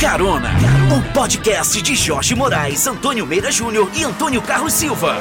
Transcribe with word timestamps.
Carona, 0.00 0.52
o 0.96 1.12
podcast 1.12 1.82
de 1.82 1.94
Jorge 1.94 2.34
Moraes, 2.34 2.86
Antônio 2.86 3.26
Meira 3.26 3.52
Júnior 3.52 3.90
e 3.94 4.02
Antônio 4.02 4.40
Carlos 4.40 4.72
Silva. 4.72 5.16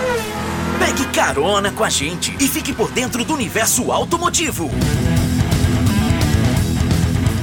Pegue 0.79 1.05
carona 1.07 1.69
com 1.73 1.83
a 1.83 1.89
gente 1.89 2.33
e 2.39 2.47
fique 2.47 2.71
por 2.71 2.89
dentro 2.91 3.25
do 3.25 3.33
universo 3.33 3.91
automotivo. 3.91 4.71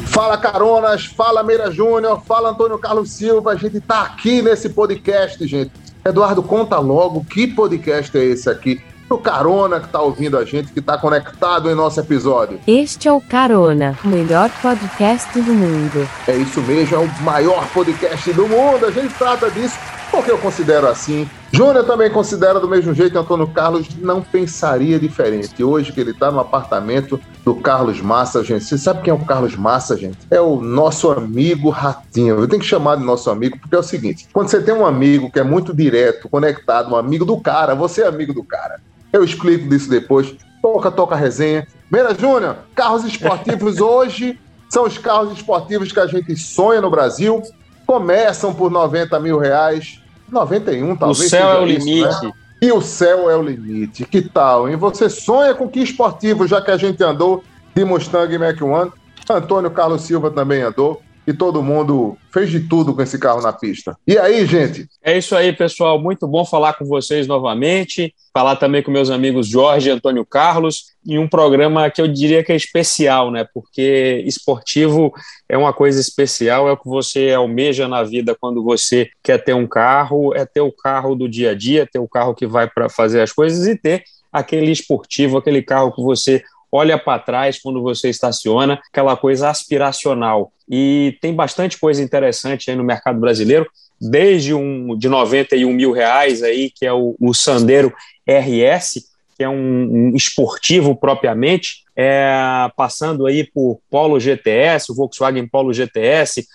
Fala 0.06 0.38
Caronas, 0.38 1.04
fala 1.04 1.42
Meira 1.42 1.70
Júnior, 1.70 2.22
fala 2.26 2.48
Antônio 2.48 2.78
Carlos 2.78 3.10
Silva. 3.10 3.52
A 3.52 3.56
gente 3.56 3.78
tá 3.78 4.04
aqui 4.04 4.40
nesse 4.40 4.70
podcast, 4.70 5.46
gente. 5.46 5.70
Eduardo, 6.02 6.42
conta 6.42 6.78
logo 6.78 7.22
que 7.26 7.46
podcast 7.46 8.16
é 8.16 8.24
esse 8.24 8.48
aqui 8.48 8.80
o 9.08 9.18
Carona 9.18 9.80
que 9.80 9.86
está 9.86 10.00
ouvindo 10.00 10.36
a 10.36 10.44
gente, 10.44 10.72
que 10.72 10.80
está 10.80 10.98
conectado 10.98 11.70
em 11.70 11.74
nosso 11.74 11.98
episódio. 12.00 12.60
Este 12.66 13.08
é 13.08 13.12
o 13.12 13.20
Carona, 13.20 13.98
o 14.04 14.08
melhor 14.08 14.50
podcast 14.60 15.40
do 15.40 15.54
mundo. 15.54 16.08
É 16.26 16.36
isso 16.36 16.60
mesmo, 16.62 16.96
é 16.96 16.98
o 16.98 17.22
maior 17.22 17.66
podcast 17.72 18.32
do 18.32 18.46
mundo. 18.46 18.84
A 18.84 18.90
gente 18.90 19.14
trata 19.14 19.50
disso 19.50 19.78
porque 20.10 20.30
eu 20.30 20.38
considero 20.38 20.86
assim. 20.86 21.28
Júnior 21.52 21.84
também 21.84 22.10
considera 22.10 22.60
do 22.60 22.68
mesmo 22.68 22.92
jeito, 22.92 23.18
Antônio 23.18 23.46
Carlos 23.48 23.88
não 23.98 24.20
pensaria 24.20 24.98
diferente. 24.98 25.62
Hoje 25.62 25.92
que 25.92 26.00
ele 26.00 26.10
está 26.10 26.30
no 26.30 26.40
apartamento 26.40 27.18
do 27.44 27.54
Carlos 27.54 28.00
Massa, 28.00 28.44
gente. 28.44 28.64
Você 28.64 28.76
sabe 28.76 29.02
quem 29.02 29.10
é 29.10 29.14
o 29.14 29.24
Carlos 29.24 29.56
Massa, 29.56 29.96
gente? 29.96 30.18
É 30.30 30.40
o 30.40 30.60
nosso 30.60 31.10
amigo 31.10 31.70
Ratinho. 31.70 32.38
Eu 32.38 32.48
tenho 32.48 32.60
que 32.60 32.68
chamar 32.68 32.96
de 32.96 33.04
nosso 33.04 33.30
amigo 33.30 33.58
porque 33.58 33.74
é 33.74 33.78
o 33.78 33.82
seguinte: 33.82 34.28
quando 34.32 34.48
você 34.48 34.60
tem 34.60 34.74
um 34.74 34.84
amigo 34.84 35.30
que 35.30 35.38
é 35.38 35.42
muito 35.44 35.74
direto, 35.74 36.28
conectado, 36.28 36.92
um 36.92 36.96
amigo 36.96 37.24
do 37.24 37.40
cara, 37.40 37.74
você 37.74 38.02
é 38.02 38.06
amigo 38.06 38.34
do 38.34 38.44
cara. 38.44 38.78
Eu 39.12 39.24
explico 39.24 39.68
disso 39.68 39.88
depois. 39.88 40.34
Toca, 40.60 40.90
toca 40.90 41.14
a 41.14 41.18
resenha. 41.18 41.66
Meira 41.90 42.14
Júnior, 42.14 42.56
carros 42.74 43.04
esportivos 43.04 43.80
hoje 43.80 44.38
são 44.68 44.84
os 44.84 44.98
carros 44.98 45.32
esportivos 45.32 45.90
que 45.92 46.00
a 46.00 46.06
gente 46.06 46.36
sonha 46.36 46.80
no 46.80 46.90
Brasil. 46.90 47.42
Começam 47.86 48.52
por 48.52 48.70
90 48.70 49.18
mil 49.20 49.38
reais. 49.38 50.00
91, 50.30 50.94
talvez. 50.96 51.26
O 51.26 51.30
céu 51.30 51.48
é 51.48 51.60
o 51.60 51.66
isso, 51.66 51.86
limite. 51.86 52.26
Né? 52.26 52.32
E 52.60 52.72
o 52.72 52.82
céu 52.82 53.30
é 53.30 53.36
o 53.36 53.42
limite. 53.42 54.04
Que 54.04 54.20
tal, 54.20 54.68
hein? 54.68 54.76
Você 54.76 55.08
sonha 55.08 55.54
com 55.54 55.68
que 55.68 55.80
esportivo, 55.80 56.46
já 56.46 56.60
que 56.60 56.70
a 56.70 56.76
gente 56.76 57.02
andou 57.02 57.42
de 57.74 57.84
Mustang 57.84 58.36
Mach 58.36 58.60
1? 58.60 58.92
Antônio 59.30 59.70
Carlos 59.70 60.02
Silva 60.02 60.30
também 60.30 60.62
andou 60.62 61.00
e 61.28 61.34
todo 61.34 61.62
mundo 61.62 62.16
fez 62.32 62.50
de 62.50 62.60
tudo 62.60 62.94
com 62.94 63.02
esse 63.02 63.18
carro 63.18 63.42
na 63.42 63.52
pista. 63.52 63.94
E 64.06 64.16
aí, 64.16 64.46
gente? 64.46 64.88
É 65.04 65.18
isso 65.18 65.36
aí, 65.36 65.52
pessoal. 65.52 66.00
Muito 66.00 66.26
bom 66.26 66.42
falar 66.42 66.72
com 66.72 66.86
vocês 66.86 67.26
novamente. 67.26 68.14
Falar 68.32 68.56
também 68.56 68.82
com 68.82 68.90
meus 68.90 69.10
amigos 69.10 69.46
Jorge 69.46 69.90
e 69.90 69.92
Antônio 69.92 70.24
Carlos 70.24 70.86
em 71.06 71.18
um 71.18 71.28
programa 71.28 71.90
que 71.90 72.00
eu 72.00 72.08
diria 72.08 72.42
que 72.42 72.50
é 72.50 72.56
especial, 72.56 73.30
né? 73.30 73.46
Porque 73.52 74.22
esportivo 74.24 75.12
é 75.46 75.58
uma 75.58 75.74
coisa 75.74 76.00
especial, 76.00 76.66
é 76.66 76.72
o 76.72 76.78
que 76.78 76.88
você 76.88 77.30
almeja 77.32 77.86
na 77.86 78.02
vida 78.02 78.34
quando 78.34 78.64
você 78.64 79.10
quer 79.22 79.36
ter 79.36 79.52
um 79.52 79.66
carro, 79.66 80.34
é 80.34 80.46
ter 80.46 80.62
o 80.62 80.72
carro 80.72 81.14
do 81.14 81.28
dia 81.28 81.50
a 81.50 81.54
dia, 81.54 81.86
ter 81.86 81.98
o 81.98 82.08
carro 82.08 82.34
que 82.34 82.46
vai 82.46 82.70
para 82.70 82.88
fazer 82.88 83.20
as 83.20 83.32
coisas 83.32 83.66
e 83.66 83.76
ter 83.76 84.02
aquele 84.32 84.70
esportivo, 84.70 85.36
aquele 85.36 85.60
carro 85.60 85.92
que 85.92 86.02
você 86.02 86.42
olha 86.70 86.98
para 86.98 87.18
trás 87.18 87.58
quando 87.60 87.82
você 87.82 88.08
estaciona, 88.08 88.80
aquela 88.90 89.16
coisa 89.16 89.48
aspiracional. 89.48 90.52
E 90.68 91.16
tem 91.20 91.34
bastante 91.34 91.78
coisa 91.78 92.02
interessante 92.02 92.70
aí 92.70 92.76
no 92.76 92.84
mercado 92.84 93.18
brasileiro, 93.18 93.66
desde 94.00 94.54
um 94.54 94.96
de 94.96 95.08
91 95.08 95.72
mil 95.72 95.92
reais 95.92 96.42
aí, 96.42 96.70
que 96.70 96.86
é 96.86 96.92
o, 96.92 97.16
o 97.18 97.34
Sandero 97.34 97.92
RS, 98.26 99.08
que 99.36 99.44
é 99.44 99.48
um, 99.48 100.10
um 100.10 100.16
esportivo 100.16 100.96
propriamente, 100.96 101.84
é, 101.96 102.70
passando 102.76 103.26
aí 103.26 103.44
por 103.44 103.80
Polo 103.90 104.18
GTS, 104.18 104.92
o 104.92 104.94
Volkswagen 104.94 105.46
Polo 105.46 105.72
GTS, 105.72 106.46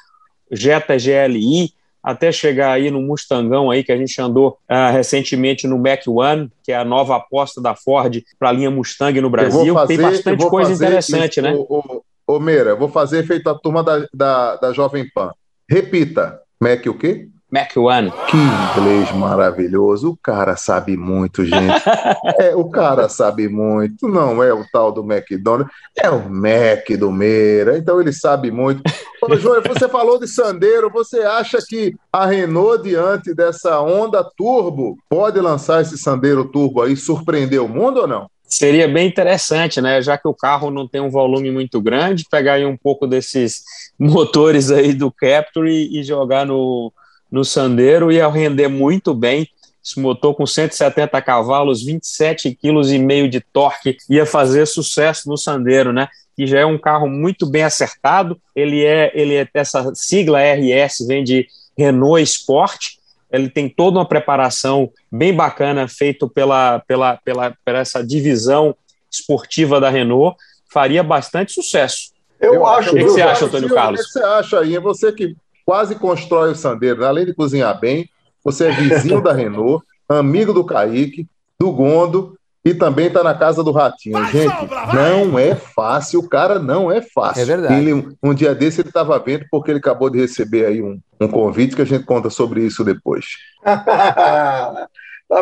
Jetta 0.52 0.96
GLI, 0.98 1.74
até 2.04 2.32
chegar 2.32 2.72
aí 2.72 2.92
no 2.92 3.02
Mustangão 3.02 3.72
aí 3.72 3.84
que 3.84 3.92
a 3.92 3.98
gente 3.98 4.20
andou 4.22 4.58
uh, 4.70 4.92
recentemente 4.92 5.66
no 5.66 5.80
Mac 5.80 6.02
One, 6.06 6.52
que 6.64 6.72
é 6.72 6.76
a 6.76 6.84
nova 6.84 7.16
aposta 7.16 7.62
da 7.62 7.74
Ford 7.76 8.22
para 8.38 8.50
a 8.50 8.52
linha 8.52 8.70
Mustang 8.70 9.22
no 9.22 9.30
Brasil. 9.30 9.74
Fazer, 9.74 9.98
Tem 9.98 10.06
bastante 10.06 10.50
coisa 10.50 10.74
interessante, 10.74 11.40
isso, 11.40 11.42
né? 11.42 11.54
Ô, 11.54 12.04
ô, 12.28 12.36
ô 12.36 12.40
Meira, 12.40 12.76
vou 12.76 12.90
fazer 12.90 13.26
feito 13.26 13.50
a 13.50 13.56
turma 13.56 13.82
da, 13.82 14.06
da, 14.14 14.56
da 14.58 14.74
Jovem 14.74 15.10
Pan. 15.10 15.32
Repita, 15.70 16.42
Mac 16.60 16.86
o 16.86 16.94
quê? 16.94 17.30
Mac 17.54 17.78
One. 17.78 18.12
Que 18.28 18.36
inglês 18.36 19.12
maravilhoso. 19.12 20.10
O 20.10 20.18
cara 20.18 20.56
sabe 20.56 20.98
muito, 20.98 21.46
gente. 21.46 21.84
é, 22.42 22.56
o 22.56 22.68
cara 22.68 23.08
sabe 23.08 23.48
muito. 23.48 24.08
Não 24.08 24.42
é 24.42 24.52
o 24.52 24.66
tal 24.74 24.92
do 24.92 25.02
McDonald's, 25.02 25.72
é 25.96 26.10
o 26.10 26.28
Mac 26.28 26.90
do 26.98 27.12
Meira. 27.12 27.78
Então 27.78 28.02
ele 28.02 28.12
sabe 28.12 28.50
muito. 28.50 28.82
Ô, 29.26 29.38
Júnior, 29.38 29.64
você 29.66 29.88
falou 29.88 30.20
de 30.20 30.28
Sandeiro. 30.28 30.90
Você 30.90 31.22
acha 31.22 31.60
que 31.66 31.96
a 32.12 32.26
Renault, 32.26 32.84
diante 32.84 33.34
dessa 33.34 33.80
onda 33.80 34.22
turbo, 34.22 34.98
pode 35.08 35.40
lançar 35.40 35.82
esse 35.82 35.98
Sandeiro 35.98 36.44
turbo 36.44 36.82
aí, 36.82 36.98
surpreender 36.98 37.62
o 37.62 37.70
mundo 37.70 38.02
ou 38.02 38.08
não? 38.08 38.30
Seria 38.44 38.86
bem 38.86 39.08
interessante, 39.08 39.80
né? 39.80 40.02
Já 40.02 40.18
que 40.18 40.28
o 40.28 40.34
carro 40.34 40.70
não 40.70 40.86
tem 40.86 41.00
um 41.00 41.10
volume 41.10 41.52
muito 41.52 41.82
grande, 41.82 42.26
pegar 42.30 42.56
aí 42.56 42.66
um 42.66 42.76
pouco 42.76 43.08
desses 43.08 43.64
motores 43.98 44.70
aí 44.70 44.94
do 44.94 45.10
Capture 45.10 45.72
e 45.72 46.04
jogar 46.04 46.46
no, 46.46 46.92
no 47.32 47.46
Sandero, 47.46 48.12
ia 48.12 48.28
render 48.28 48.68
muito 48.68 49.14
bem. 49.14 49.48
Esse 49.84 50.00
motor 50.00 50.34
com 50.34 50.46
170 50.46 51.22
cavalos, 51.22 51.86
27,5 51.86 52.58
kg 52.58 53.28
de 53.28 53.42
torque, 53.42 53.98
ia 54.10 54.26
fazer 54.26 54.66
sucesso 54.66 55.28
no 55.28 55.38
Sandero, 55.38 55.92
né? 55.92 56.08
Que 56.38 56.48
já 56.48 56.60
é 56.60 56.66
um 56.66 56.78
carro 56.78 57.08
muito 57.10 57.46
bem 57.46 57.64
acertado. 57.64 58.40
Ele 58.56 58.84
é, 58.84 59.12
ele 59.14 59.36
é 59.36 59.48
essa 59.54 59.94
sigla 59.94 60.40
RS 60.40 61.06
vem 61.06 61.24
de 61.24 61.48
Renault 61.78 62.24
Sport. 62.24 62.96
Ele 63.30 63.50
tem 63.50 63.68
toda 63.68 64.00
uma 64.00 64.08
preparação 64.08 64.90
bem 65.12 65.34
bacana 65.34 65.88
feito 65.88 66.30
pela, 66.30 66.80
pela, 66.88 67.18
pela, 67.18 67.54
pela 67.66 67.80
essa 67.80 68.02
divisão 68.02 68.76
esportiva 69.12 69.82
da 69.82 69.90
Renault. 69.90 70.38
Faria 70.72 71.04
bastante 71.04 71.52
sucesso. 71.52 72.14
Eu, 72.40 72.56
eu 72.56 72.66
acho. 72.66 72.92
O 72.92 72.94
que, 72.94 73.04
que 73.04 73.10
você 73.10 73.22
acha, 73.22 73.46
Antônio 73.46 73.74
Carlos? 73.74 74.02
O 74.02 74.04
que 74.06 74.12
você 74.12 74.24
acha 74.24 74.60
aí? 74.60 74.76
É 74.76 74.80
você 74.80 75.12
que 75.12 75.36
quase 75.66 75.96
constrói 75.96 76.52
o 76.52 76.56
Sandero. 76.56 77.02
Né? 77.02 77.08
Além 77.08 77.26
de 77.26 77.34
cozinhar 77.34 77.78
bem, 77.80 78.10
você 78.44 78.68
é 78.68 78.72
vizinho 78.72 79.22
da 79.22 79.34
Renault, 79.34 79.86
amigo 80.08 80.54
do 80.54 80.66
Kaique, 80.66 81.28
do 81.60 81.72
Gondo 81.72 82.38
e 82.66 82.74
também 82.74 83.08
está 83.08 83.24
na 83.24 83.34
casa 83.34 83.64
do 83.64 83.72
Ratinho. 83.72 84.18
Vai, 84.18 84.32
Gente, 84.32 84.70
não 84.94 85.38
é 85.38 85.54
fácil, 85.54 86.22
o 86.22 86.30
cara 86.30 86.60
não 86.60 86.92
é 86.92 87.02
fácil. 87.02 87.42
É 87.42 87.46
verdade. 87.46 87.74
Ele, 87.74 88.16
um 88.22 88.34
dia 88.34 88.56
desse 88.56 88.82
ele 88.82 88.90
estava 88.90 89.20
vendo 89.20 89.46
porque 89.52 89.72
ele 89.72 89.80
acabou 89.80 90.10
de 90.10 90.20
receber 90.20 90.66
aí 90.66 90.82
um, 90.82 91.00
um 91.20 91.28
convite 91.28 91.76
que 91.76 91.82
a 91.82 91.86
gente 91.86 92.06
conta 92.06 92.30
sobre 92.30 92.62
isso 92.62 92.84
depois. 92.84 93.26
tá 93.64 94.88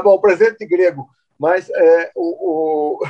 bom, 0.04 0.18
presente 0.20 0.66
grego. 0.66 1.08
Mas 1.40 1.70
é, 1.70 2.12
o, 2.16 3.00
o, 3.00 3.06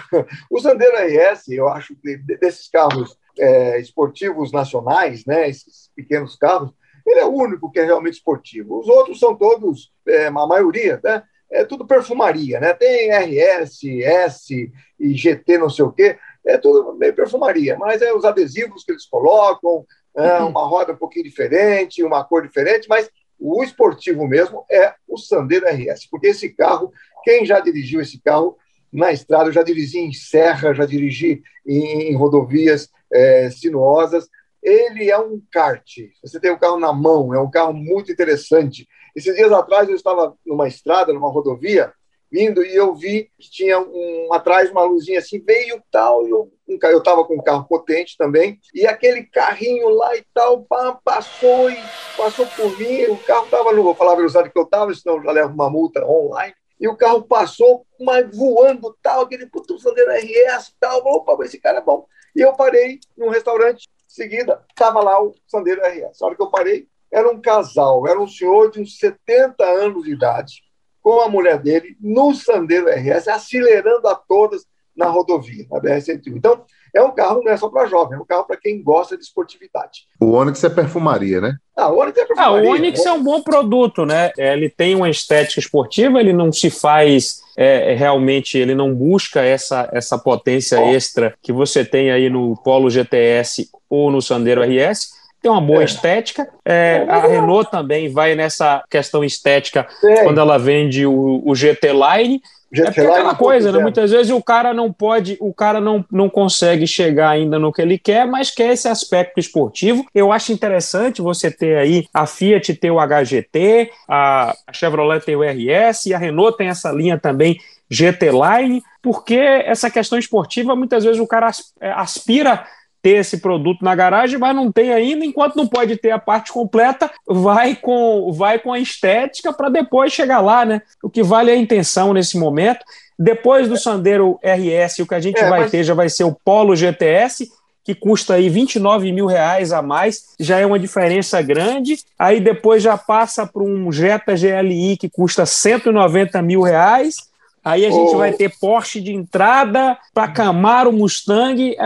o 0.52 0.60
Sandero 0.60 0.96
RS, 0.98 1.50
eu 1.50 1.68
acho 1.68 1.96
que 1.96 2.18
desses 2.18 2.70
carros 2.70 3.18
é, 3.38 3.80
esportivos 3.80 4.52
nacionais, 4.52 5.26
né, 5.26 5.50
esses 5.50 5.90
pequenos 5.96 6.36
carros, 6.36 6.72
ele 7.12 7.22
é 7.22 7.26
o 7.26 7.34
único 7.34 7.72
que 7.72 7.80
é 7.80 7.86
realmente 7.86 8.16
esportivo. 8.16 8.80
Os 8.80 8.88
outros 8.88 9.20
são 9.20 9.36
todos, 9.36 9.92
é, 10.08 10.28
a 10.28 10.32
maioria, 10.32 11.00
né? 11.04 11.24
É 11.52 11.66
tudo 11.66 11.86
perfumaria, 11.86 12.60
né? 12.60 12.74
Tem 12.74 13.12
RS, 13.12 13.84
S 13.84 14.72
e 15.00 15.14
GT, 15.14 15.58
não 15.58 15.70
sei 15.70 15.84
o 15.84 15.92
quê, 15.92 16.18
é 16.46 16.58
tudo 16.58 16.94
meio 16.94 17.14
perfumaria, 17.14 17.78
mas 17.78 18.02
é 18.02 18.14
os 18.14 18.24
adesivos 18.24 18.84
que 18.86 18.92
eles 18.94 19.06
colocam, 19.06 19.86
é 20.16 20.40
uma 20.40 20.66
roda 20.66 20.94
um 20.94 20.98
pouquinho 20.98 21.26
diferente, 21.26 22.04
uma 22.04 22.24
cor 22.24 22.44
diferente, 22.44 22.88
mas 22.88 23.10
o 23.40 23.64
esportivo 23.64 24.28
mesmo 24.28 24.66
é 24.70 24.94
o 25.08 25.18
Sandero 25.18 25.66
RS, 25.68 26.08
porque 26.10 26.28
esse 26.28 26.50
carro, 26.50 26.92
quem 27.24 27.46
já 27.46 27.60
dirigiu 27.60 28.00
esse 28.00 28.22
carro 28.22 28.58
na 28.92 29.12
estrada, 29.12 29.50
eu 29.50 29.54
já 29.54 29.64
dirigi 29.64 30.00
em 30.00 30.14
serra, 30.14 30.74
já 30.74 30.86
dirigi 30.86 31.42
em, 31.66 32.10
em 32.10 32.16
rodovias 32.16 32.90
é, 33.12 33.50
sinuosas, 33.50 34.28
ele 34.62 35.10
é 35.10 35.18
um 35.18 35.42
kart. 35.52 35.90
Você 36.24 36.40
tem 36.40 36.52
o 36.52 36.60
carro 36.60 36.80
na 36.80 36.94
mão, 36.94 37.34
é 37.34 37.40
um 37.40 37.50
carro 37.50 37.74
muito 37.74 38.12
interessante. 38.12 38.88
Esses 39.16 39.36
dias 39.36 39.52
atrás 39.52 39.90
eu 39.90 39.96
estava 39.96 40.36
numa 40.46 40.68
estrada, 40.68 41.14
numa 41.14 41.32
rodovia, 41.32 41.94
vindo 42.32 42.64
e 42.64 42.74
eu 42.74 42.96
vi 42.96 43.30
que 43.38 43.52
tinha 43.52 43.80
um, 43.80 44.30
atrás 44.32 44.72
uma 44.72 44.84
luzinha 44.84 45.20
assim, 45.20 45.44
veio 45.46 45.82
tal, 45.92 46.26
eu 46.28 46.52
eu 46.84 47.00
estava 47.00 47.26
com 47.26 47.36
um 47.36 47.44
carro 47.44 47.66
potente 47.68 48.16
também, 48.18 48.58
e 48.74 48.88
aquele 48.88 49.24
carrinho 49.24 49.90
lá 49.90 50.16
e 50.16 50.24
tal, 50.34 50.64
pá, 50.64 50.98
passou 51.04 51.70
e 51.70 51.78
passou 52.16 52.48
por 52.48 52.80
mim, 52.80 53.04
o 53.08 53.18
carro 53.18 53.44
estava, 53.44 53.74
não 53.74 53.84
vou 53.84 53.94
falar 53.94 54.14
a 54.14 54.16
velocidade 54.16 54.50
que 54.50 54.58
eu 54.58 54.64
estava, 54.64 54.94
senão 54.94 55.22
já 55.22 55.32
levo 55.34 55.54
uma 55.54 55.70
multa 55.70 56.02
online, 56.06 56.56
e 56.80 56.88
o 56.88 56.96
carro 56.96 57.24
passou, 57.24 57.86
mas 58.00 58.34
voando 58.34 58.98
tal, 59.04 59.24
aquele 59.24 59.48
puto 59.48 59.78
Sandero 59.80 60.12
RS 60.12 60.74
tal, 60.80 61.06
opa, 61.06 61.44
esse 61.44 61.60
cara 61.60 61.80
é 61.80 61.82
bom. 61.82 62.08
E 62.34 62.40
eu 62.40 62.54
parei 62.54 63.00
num 63.18 63.30
restaurante 63.30 63.90
seguida, 64.12 64.64
estava 64.70 65.02
lá 65.02 65.22
o 65.22 65.34
Sandero 65.48 65.82
RS. 65.82 66.22
A 66.22 66.26
hora 66.26 66.36
que 66.36 66.42
eu 66.42 66.52
parei, 66.52 66.88
era 67.12 67.30
um 67.30 67.42
casal, 67.42 68.08
era 68.08 68.20
um 68.20 68.28
senhor 68.28 68.72
de 68.72 68.82
uns 68.82 68.98
70 68.98 69.64
anos 69.64 70.04
de 70.04 70.12
idade, 70.12 70.62
com 71.02 71.20
a 71.22 71.30
mulher 71.30 71.60
dele, 71.60 71.98
no 72.00 72.34
Sandero 72.34 72.88
RS, 72.88 73.28
acelerando 73.28 74.08
a 74.08 74.16
todas, 74.16 74.66
na 74.96 75.08
rodovia, 75.08 75.66
na 75.72 75.80
BR-101. 75.80 76.22
Então, 76.28 76.64
é 76.94 77.02
um 77.02 77.12
carro 77.12 77.42
não 77.44 77.52
é 77.52 77.58
só 77.58 77.70
para 77.70 77.88
jovem, 77.88 78.18
é 78.18 78.22
um 78.22 78.26
carro 78.26 78.46
para 78.46 78.58
quem 78.58 78.84
gosta 78.84 79.18
de 79.18 79.24
esportividade. 79.24 80.08
O 80.20 80.32
Onix 80.32 80.64
é 80.64 80.70
perfumaria, 80.70 81.40
né? 81.40 81.56
Ah, 81.76 81.90
o 81.90 81.98
Onix 82.00 82.18
é 82.18 82.26
perfumaria. 82.26 82.60
Ah, 82.60 82.72
o 82.72 82.74
Onix 82.74 83.06
é 83.06 83.12
um 83.12 83.24
bom 83.24 83.42
produto, 83.42 84.06
né? 84.06 84.32
Ele 84.38 84.70
tem 84.70 84.96
uma 84.96 85.10
estética 85.10 85.60
esportiva, 85.60 86.20
ele 86.20 86.34
não 86.34 86.52
se 86.52 86.70
faz 86.70 87.42
é, 87.58 87.94
realmente, 87.94 88.58
ele 88.58 88.76
não 88.76 88.94
busca 88.94 89.42
essa, 89.42 89.90
essa 89.94 90.18
potência 90.18 90.82
oh. 90.82 90.90
extra 90.90 91.34
que 91.42 91.54
você 91.54 91.86
tem 91.86 92.12
aí 92.12 92.30
no 92.30 92.56
Polo 92.62 92.90
GTS 92.90 93.70
ou 93.90 94.12
no 94.12 94.22
Sandero 94.22 94.62
RS 94.62 95.21
tem 95.42 95.52
uma 95.52 95.62
boa 95.62 95.82
é. 95.82 95.86
estética. 95.86 96.48
É, 96.64 97.06
a 97.10 97.20
Renault 97.26 97.70
também 97.72 98.10
vai 98.10 98.36
nessa 98.36 98.84
questão 98.90 99.24
estética 99.24 99.88
quando 100.24 100.40
ela 100.40 100.58
vende 100.58 101.06
o, 101.06 101.42
o 101.44 101.56
GT 101.56 101.90
Line. 101.92 102.42
É 102.74 102.88
aquela 102.88 103.36
coisa, 103.36 103.70
né? 103.70 103.80
Muitas 103.80 104.12
vezes 104.12 104.32
o 104.32 104.42
cara 104.42 104.74
não 104.74 104.94
pode, 104.94 105.36
o 105.42 105.54
cara 105.54 105.82
não, 105.82 106.06
não 106.10 106.30
consegue 106.30 106.88
chegar 106.88 107.30
ainda 107.30 107.60
no 107.60 107.74
que 107.74 107.82
ele 107.82 107.98
quer, 107.98 108.26
mas 108.26 108.50
quer 108.50 108.72
esse 108.72 108.88
aspecto 108.88 109.42
esportivo. 109.42 110.06
Eu 110.16 110.32
acho 110.32 110.54
interessante 110.54 111.22
você 111.22 111.52
ter 111.52 111.78
aí 111.78 112.06
a 112.14 112.26
Fiat 112.26 112.74
ter 112.76 112.90
o 112.90 112.98
HGT, 112.98 113.92
a, 114.08 114.56
a 114.66 114.72
Chevrolet 114.72 115.20
tem 115.20 115.36
o 115.36 115.44
RS 115.44 116.06
e 116.06 116.14
a 116.14 116.18
Renault 116.18 116.58
tem 116.58 116.70
essa 116.70 116.92
linha 116.92 117.20
também 117.20 117.60
GT 117.90 118.30
Line, 118.32 118.82
porque 119.02 119.36
essa 119.36 119.90
questão 119.90 120.18
esportiva 120.18 120.74
muitas 120.74 121.04
vezes 121.04 121.20
o 121.20 121.28
cara 121.28 121.52
é, 121.82 121.92
aspira 121.92 122.66
ter 123.02 123.18
esse 123.18 123.38
produto 123.38 123.84
na 123.84 123.96
garagem, 123.96 124.38
mas 124.38 124.56
não 124.56 124.72
tem 124.72 124.94
ainda, 124.94 125.26
enquanto 125.26 125.56
não 125.56 125.68
pode 125.68 125.98
ter 125.98 126.12
a 126.12 126.20
parte 126.20 126.52
completa, 126.52 127.10
vai 127.28 127.76
com, 127.76 128.32
vai 128.32 128.60
com 128.60 128.72
a 128.72 128.80
estética 128.80 129.52
para 129.52 129.70
depois 129.70 130.14
chegar 130.14 130.40
lá, 130.40 130.64
né? 130.64 130.82
O 131.02 131.10
que 131.10 131.24
vale 131.24 131.52
é 131.52 131.56
a 131.56 131.58
intenção 131.58 132.14
nesse 132.14 132.38
momento. 132.38 132.86
Depois 133.18 133.68
do 133.68 133.78
Sandero 133.78 134.40
RS, 134.44 135.00
o 135.00 135.08
que 135.08 135.16
a 135.16 135.20
gente 135.20 135.40
é, 135.40 135.50
vai 135.50 135.62
mas... 135.62 135.72
ter 135.72 135.84
já 135.84 135.94
vai 135.94 136.10
ser 136.10 136.24
o 136.24 136.36
Polo 136.44 136.76
GTS, 136.76 137.52
que 137.84 137.96
custa 137.96 138.36
aí 138.36 138.50
29 138.50 139.12
mil 139.12 139.26
reais 139.26 139.74
a 139.74 139.82
mais, 139.82 140.36
já 140.40 140.60
é 140.60 140.66
uma 140.66 140.80
diferença 140.80 141.42
grande. 141.42 141.98
Aí 142.18 142.40
depois 142.40 142.84
já 142.84 142.98
passa 142.98 143.46
para 143.48 143.64
um 143.64 143.92
Jetta 143.92 144.34
GLI 144.36 144.98
que 144.98 145.10
custa 145.10 145.46
190 145.46 146.42
mil 146.42 146.62
reais 146.62 147.31
Aí 147.64 147.86
a 147.86 147.92
gente 147.92 148.16
oh. 148.16 148.18
vai 148.18 148.34
ter 148.34 148.52
Porsche 148.60 149.00
de 149.00 149.14
entrada 149.14 149.96
para 150.14 150.32
Camaro, 150.32 150.92
Mustang, 150.92 151.76
é, 151.76 151.78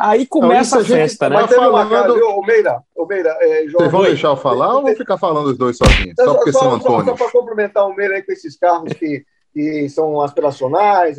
aí 0.00 0.26
começa 0.26 0.80
a, 0.80 0.84
festa, 0.84 1.28
né? 1.28 1.36
Mas 1.36 1.50
teve 1.50 1.66
uma 1.66 1.88
casa, 1.88 2.12
ô, 2.12 2.42
Meira, 2.42 2.82
ô 2.94 3.04
Meira, 3.04 3.36
é, 3.40 3.66
João, 3.66 3.80
Vocês 3.80 3.92
vão 3.92 4.02
deixar 4.02 4.28
eu 4.28 4.36
falar 4.36 4.76
ou 4.76 4.82
vão 4.82 4.94
ficar 4.94 5.18
falando 5.18 5.46
os 5.46 5.58
dois 5.58 5.76
sozinhos? 5.76 6.14
Só, 6.16 6.24
só 6.24 6.34
porque 6.34 6.52
só, 6.52 6.58
são 6.60 6.74
Antônio. 6.74 7.04
Só, 7.04 7.16
só 7.16 7.16
para 7.16 7.32
complementar 7.32 7.88
o 7.88 7.94
Meira 7.94 8.14
aí 8.14 8.22
com 8.22 8.32
esses 8.32 8.56
carros 8.56 8.92
que, 8.92 9.24
que 9.52 9.88
são 9.88 10.20
aspiracionais, 10.20 11.18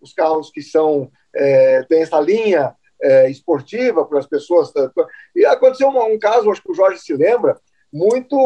os 0.00 0.12
carros 0.14 0.50
que 0.52 0.62
são 0.62 1.10
é, 1.34 1.82
tem 1.88 2.02
essa 2.02 2.20
linha 2.20 2.74
é, 3.02 3.30
esportiva 3.30 4.04
para 4.04 4.20
as 4.20 4.26
pessoas. 4.26 4.72
E 5.34 5.44
aconteceu 5.46 5.88
um, 5.88 6.14
um 6.14 6.18
caso, 6.18 6.50
acho 6.50 6.62
que 6.62 6.70
o 6.70 6.74
Jorge 6.74 7.00
se 7.00 7.14
lembra, 7.14 7.58
muito 7.92 8.36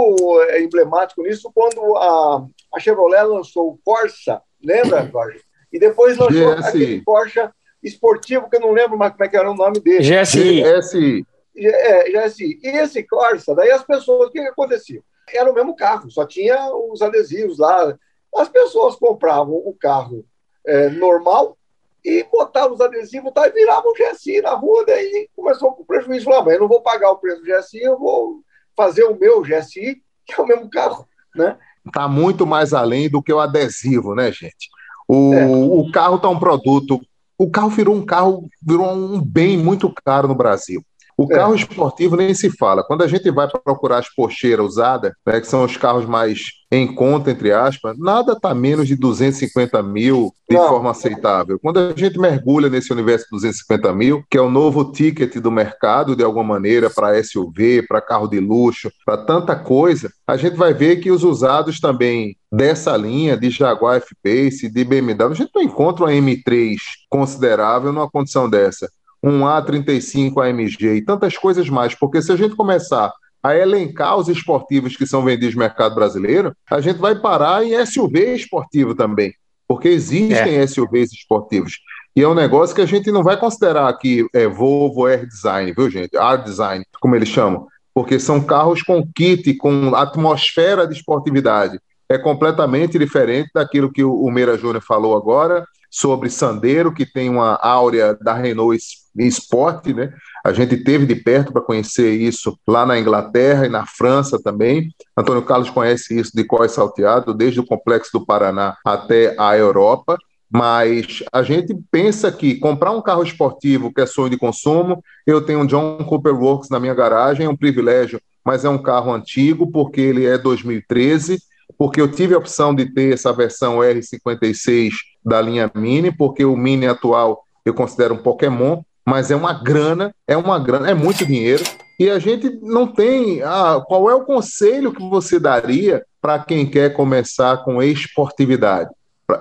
é, 0.48 0.62
emblemático 0.62 1.22
nisso, 1.22 1.50
quando 1.54 1.96
a, 1.96 2.46
a 2.74 2.80
Chevrolet 2.80 3.24
lançou 3.24 3.70
o 3.70 3.78
Corsa, 3.84 4.40
lembra, 4.62 5.08
Jorge? 5.10 5.42
E 5.72 5.78
depois 5.78 6.16
lançou 6.16 6.56
GSI. 6.56 6.68
aquele 6.68 7.00
Porsche 7.02 7.48
esportivo, 7.82 8.48
que 8.48 8.56
eu 8.56 8.60
não 8.60 8.72
lembro 8.72 8.96
mais 8.96 9.12
como 9.12 9.24
é 9.24 9.28
que 9.28 9.36
era 9.36 9.50
o 9.50 9.56
nome 9.56 9.80
dele. 9.80 9.98
GSI. 9.98 10.62
GSI. 10.62 11.26
É, 11.56 12.10
GSI. 12.10 12.60
E 12.62 12.68
esse 12.68 13.02
Corsa, 13.02 13.54
daí 13.54 13.70
as 13.70 13.82
pessoas, 13.82 14.28
o 14.28 14.30
que, 14.30 14.40
que 14.40 14.48
acontecia? 14.48 15.02
Era 15.32 15.50
o 15.50 15.54
mesmo 15.54 15.74
carro, 15.74 16.10
só 16.10 16.26
tinha 16.26 16.74
os 16.74 17.02
adesivos 17.02 17.58
lá. 17.58 17.96
As 18.36 18.48
pessoas 18.48 18.96
compravam 18.96 19.54
o 19.54 19.74
carro 19.78 20.24
é, 20.66 20.88
normal 20.90 21.56
e 22.04 22.24
botavam 22.24 22.74
os 22.74 22.80
adesivos 22.80 23.32
tá, 23.32 23.46
e 23.46 23.52
viravam 23.52 23.92
o 23.92 23.94
GSI 23.94 24.40
na 24.40 24.54
rua, 24.54 24.84
daí 24.84 25.28
começou 25.36 25.72
com 25.72 25.84
prejuízo. 25.84 26.24
Falaram, 26.24 26.44
mas 26.44 26.54
eu 26.54 26.60
não 26.60 26.68
vou 26.68 26.82
pagar 26.82 27.10
o 27.10 27.18
preço 27.18 27.42
do 27.42 27.46
GSI, 27.46 27.82
eu 27.82 27.98
vou 27.98 28.42
fazer 28.76 29.04
o 29.04 29.18
meu 29.18 29.42
GSI, 29.42 30.02
que 30.24 30.34
é 30.34 30.42
o 30.42 30.46
mesmo 30.46 30.68
carro, 30.70 31.06
né? 31.34 31.58
Está 31.86 32.08
muito 32.08 32.46
mais 32.46 32.72
além 32.72 33.08
do 33.08 33.22
que 33.22 33.32
o 33.32 33.40
adesivo, 33.40 34.14
né, 34.14 34.30
gente? 34.30 34.70
O, 35.08 35.34
é. 35.34 35.46
o 35.46 35.90
carro 35.92 36.16
está 36.16 36.28
um 36.28 36.38
produto. 36.38 37.00
O 37.36 37.50
carro 37.50 37.70
virou 37.70 37.94
um 37.94 38.04
carro, 38.04 38.48
virou 38.62 38.92
um 38.92 39.20
bem 39.20 39.56
muito 39.56 39.92
caro 40.04 40.28
no 40.28 40.34
Brasil. 40.34 40.84
O 41.22 41.32
é. 41.32 41.36
carro 41.36 41.54
esportivo 41.54 42.16
nem 42.16 42.34
se 42.34 42.50
fala. 42.50 42.82
Quando 42.82 43.02
a 43.02 43.06
gente 43.06 43.30
vai 43.30 43.48
procurar 43.48 43.98
as 43.98 44.08
pocheiras 44.08 44.66
usadas, 44.66 45.12
né, 45.24 45.40
que 45.40 45.46
são 45.46 45.64
os 45.64 45.76
carros 45.76 46.04
mais 46.04 46.40
em 46.70 46.92
conta, 46.92 47.30
entre 47.30 47.52
aspas, 47.52 47.96
nada 47.98 48.32
está 48.32 48.54
menos 48.54 48.88
de 48.88 48.96
250 48.96 49.82
mil 49.82 50.32
de 50.48 50.56
Não. 50.56 50.68
forma 50.68 50.90
aceitável. 50.90 51.58
Quando 51.60 51.78
a 51.78 51.92
gente 51.94 52.18
mergulha 52.18 52.68
nesse 52.68 52.92
universo 52.92 53.26
de 53.26 53.30
250 53.32 53.92
mil, 53.92 54.24
que 54.28 54.38
é 54.38 54.40
o 54.40 54.50
novo 54.50 54.90
ticket 54.90 55.36
do 55.36 55.50
mercado, 55.50 56.16
de 56.16 56.24
alguma 56.24 56.54
maneira, 56.54 56.88
para 56.88 57.22
SUV, 57.22 57.86
para 57.86 58.00
carro 58.00 58.26
de 58.26 58.40
luxo, 58.40 58.90
para 59.04 59.18
tanta 59.18 59.54
coisa, 59.54 60.10
a 60.26 60.36
gente 60.36 60.56
vai 60.56 60.72
ver 60.74 60.96
que 60.96 61.10
os 61.10 61.22
usados 61.22 61.78
também 61.78 62.36
dessa 62.50 62.96
linha, 62.96 63.36
de 63.36 63.50
Jaguar 63.50 63.98
F-Pace, 63.98 64.68
de 64.68 64.84
BMW, 64.84 65.30
a 65.30 65.34
gente 65.34 65.50
não 65.54 65.62
encontra 65.62 66.06
uma 66.06 66.12
M3 66.12 66.78
considerável 67.08 67.92
numa 67.92 68.10
condição 68.10 68.48
dessa 68.48 68.88
um 69.22 69.40
A35 69.40 70.42
AMG 70.42 70.96
e 70.96 71.04
tantas 71.04 71.36
coisas 71.36 71.68
mais, 71.68 71.94
porque 71.94 72.20
se 72.20 72.32
a 72.32 72.36
gente 72.36 72.56
começar 72.56 73.12
a 73.42 73.56
elencar 73.56 74.16
os 74.16 74.28
esportivos 74.28 74.96
que 74.96 75.06
são 75.06 75.24
vendidos 75.24 75.54
no 75.54 75.60
mercado 75.60 75.94
brasileiro, 75.94 76.54
a 76.70 76.80
gente 76.80 76.98
vai 76.98 77.14
parar 77.14 77.64
em 77.64 77.84
SUV 77.84 78.34
esportivo 78.34 78.94
também, 78.94 79.34
porque 79.66 79.88
existem 79.88 80.56
é. 80.58 80.66
SUVs 80.66 81.12
esportivos. 81.12 81.78
E 82.14 82.22
é 82.22 82.28
um 82.28 82.34
negócio 82.34 82.74
que 82.74 82.82
a 82.82 82.86
gente 82.86 83.10
não 83.10 83.22
vai 83.22 83.38
considerar 83.38 83.88
aqui 83.88 84.26
é, 84.34 84.46
Volvo 84.46 85.06
Air 85.06 85.26
Design, 85.26 85.72
viu, 85.72 85.90
gente? 85.90 86.16
Air 86.16 86.42
Design, 86.44 86.84
como 87.00 87.16
eles 87.16 87.28
chamam, 87.28 87.66
porque 87.94 88.18
são 88.18 88.40
carros 88.40 88.82
com 88.82 89.06
kit, 89.14 89.54
com 89.54 89.94
atmosfera 89.94 90.86
de 90.86 90.94
esportividade. 90.94 91.80
É 92.08 92.18
completamente 92.18 92.98
diferente 92.98 93.50
daquilo 93.54 93.90
que 93.90 94.04
o 94.04 94.30
Meira 94.30 94.58
Júnior 94.58 94.82
falou 94.82 95.16
agora, 95.16 95.66
sobre 95.92 96.30
Sandero, 96.30 96.90
que 96.90 97.04
tem 97.04 97.28
uma 97.28 97.56
áurea 97.56 98.14
da 98.14 98.32
Renault 98.32 98.82
Sport, 99.14 99.88
né? 99.88 100.10
A 100.42 100.50
gente 100.50 100.78
teve 100.78 101.04
de 101.04 101.14
perto 101.14 101.52
para 101.52 101.60
conhecer 101.60 102.14
isso 102.14 102.58
lá 102.66 102.86
na 102.86 102.98
Inglaterra 102.98 103.66
e 103.66 103.68
na 103.68 103.84
França 103.84 104.40
também. 104.42 104.88
Antônio 105.14 105.42
Carlos 105.42 105.68
conhece 105.68 106.18
isso 106.18 106.32
de 106.34 106.44
cós 106.44 106.72
salteado, 106.72 107.34
desde 107.34 107.60
o 107.60 107.66
Complexo 107.66 108.10
do 108.14 108.24
Paraná 108.24 108.74
até 108.86 109.36
a 109.38 109.54
Europa. 109.54 110.16
Mas 110.50 111.22
a 111.30 111.42
gente 111.42 111.74
pensa 111.90 112.32
que 112.32 112.54
comprar 112.54 112.92
um 112.92 113.02
carro 113.02 113.22
esportivo 113.22 113.92
que 113.92 114.00
é 114.00 114.06
sonho 114.06 114.30
de 114.30 114.38
consumo, 114.38 115.02
eu 115.26 115.42
tenho 115.42 115.60
um 115.60 115.66
John 115.66 115.98
Cooper 115.98 116.34
Works 116.34 116.70
na 116.70 116.80
minha 116.80 116.94
garagem, 116.94 117.44
é 117.44 117.48
um 117.48 117.56
privilégio, 117.56 118.20
mas 118.44 118.64
é 118.64 118.68
um 118.68 118.82
carro 118.82 119.12
antigo 119.12 119.70
porque 119.70 120.00
ele 120.00 120.24
é 120.24 120.38
2013 120.38 121.38
porque 121.78 122.00
eu 122.00 122.10
tive 122.10 122.34
a 122.34 122.38
opção 122.38 122.74
de 122.74 122.86
ter 122.86 123.14
essa 123.14 123.32
versão 123.32 123.78
R56 123.78 124.92
da 125.24 125.40
linha 125.40 125.70
Mini, 125.74 126.10
porque 126.10 126.44
o 126.44 126.56
Mini 126.56 126.86
atual 126.86 127.44
eu 127.64 127.74
considero 127.74 128.14
um 128.14 128.18
Pokémon, 128.18 128.82
mas 129.04 129.30
é 129.30 129.36
uma 129.36 129.52
grana, 129.52 130.14
é 130.26 130.36
uma 130.36 130.58
grana, 130.58 130.90
é 130.90 130.94
muito 130.94 131.24
dinheiro, 131.26 131.62
e 131.98 132.10
a 132.10 132.18
gente 132.18 132.50
não 132.62 132.86
tem. 132.86 133.42
Ah, 133.42 133.82
qual 133.86 134.10
é 134.10 134.14
o 134.14 134.24
conselho 134.24 134.92
que 134.92 135.08
você 135.08 135.38
daria 135.38 136.04
para 136.20 136.38
quem 136.38 136.66
quer 136.66 136.92
começar 136.94 137.58
com 137.64 137.82
esportividade? 137.82 138.90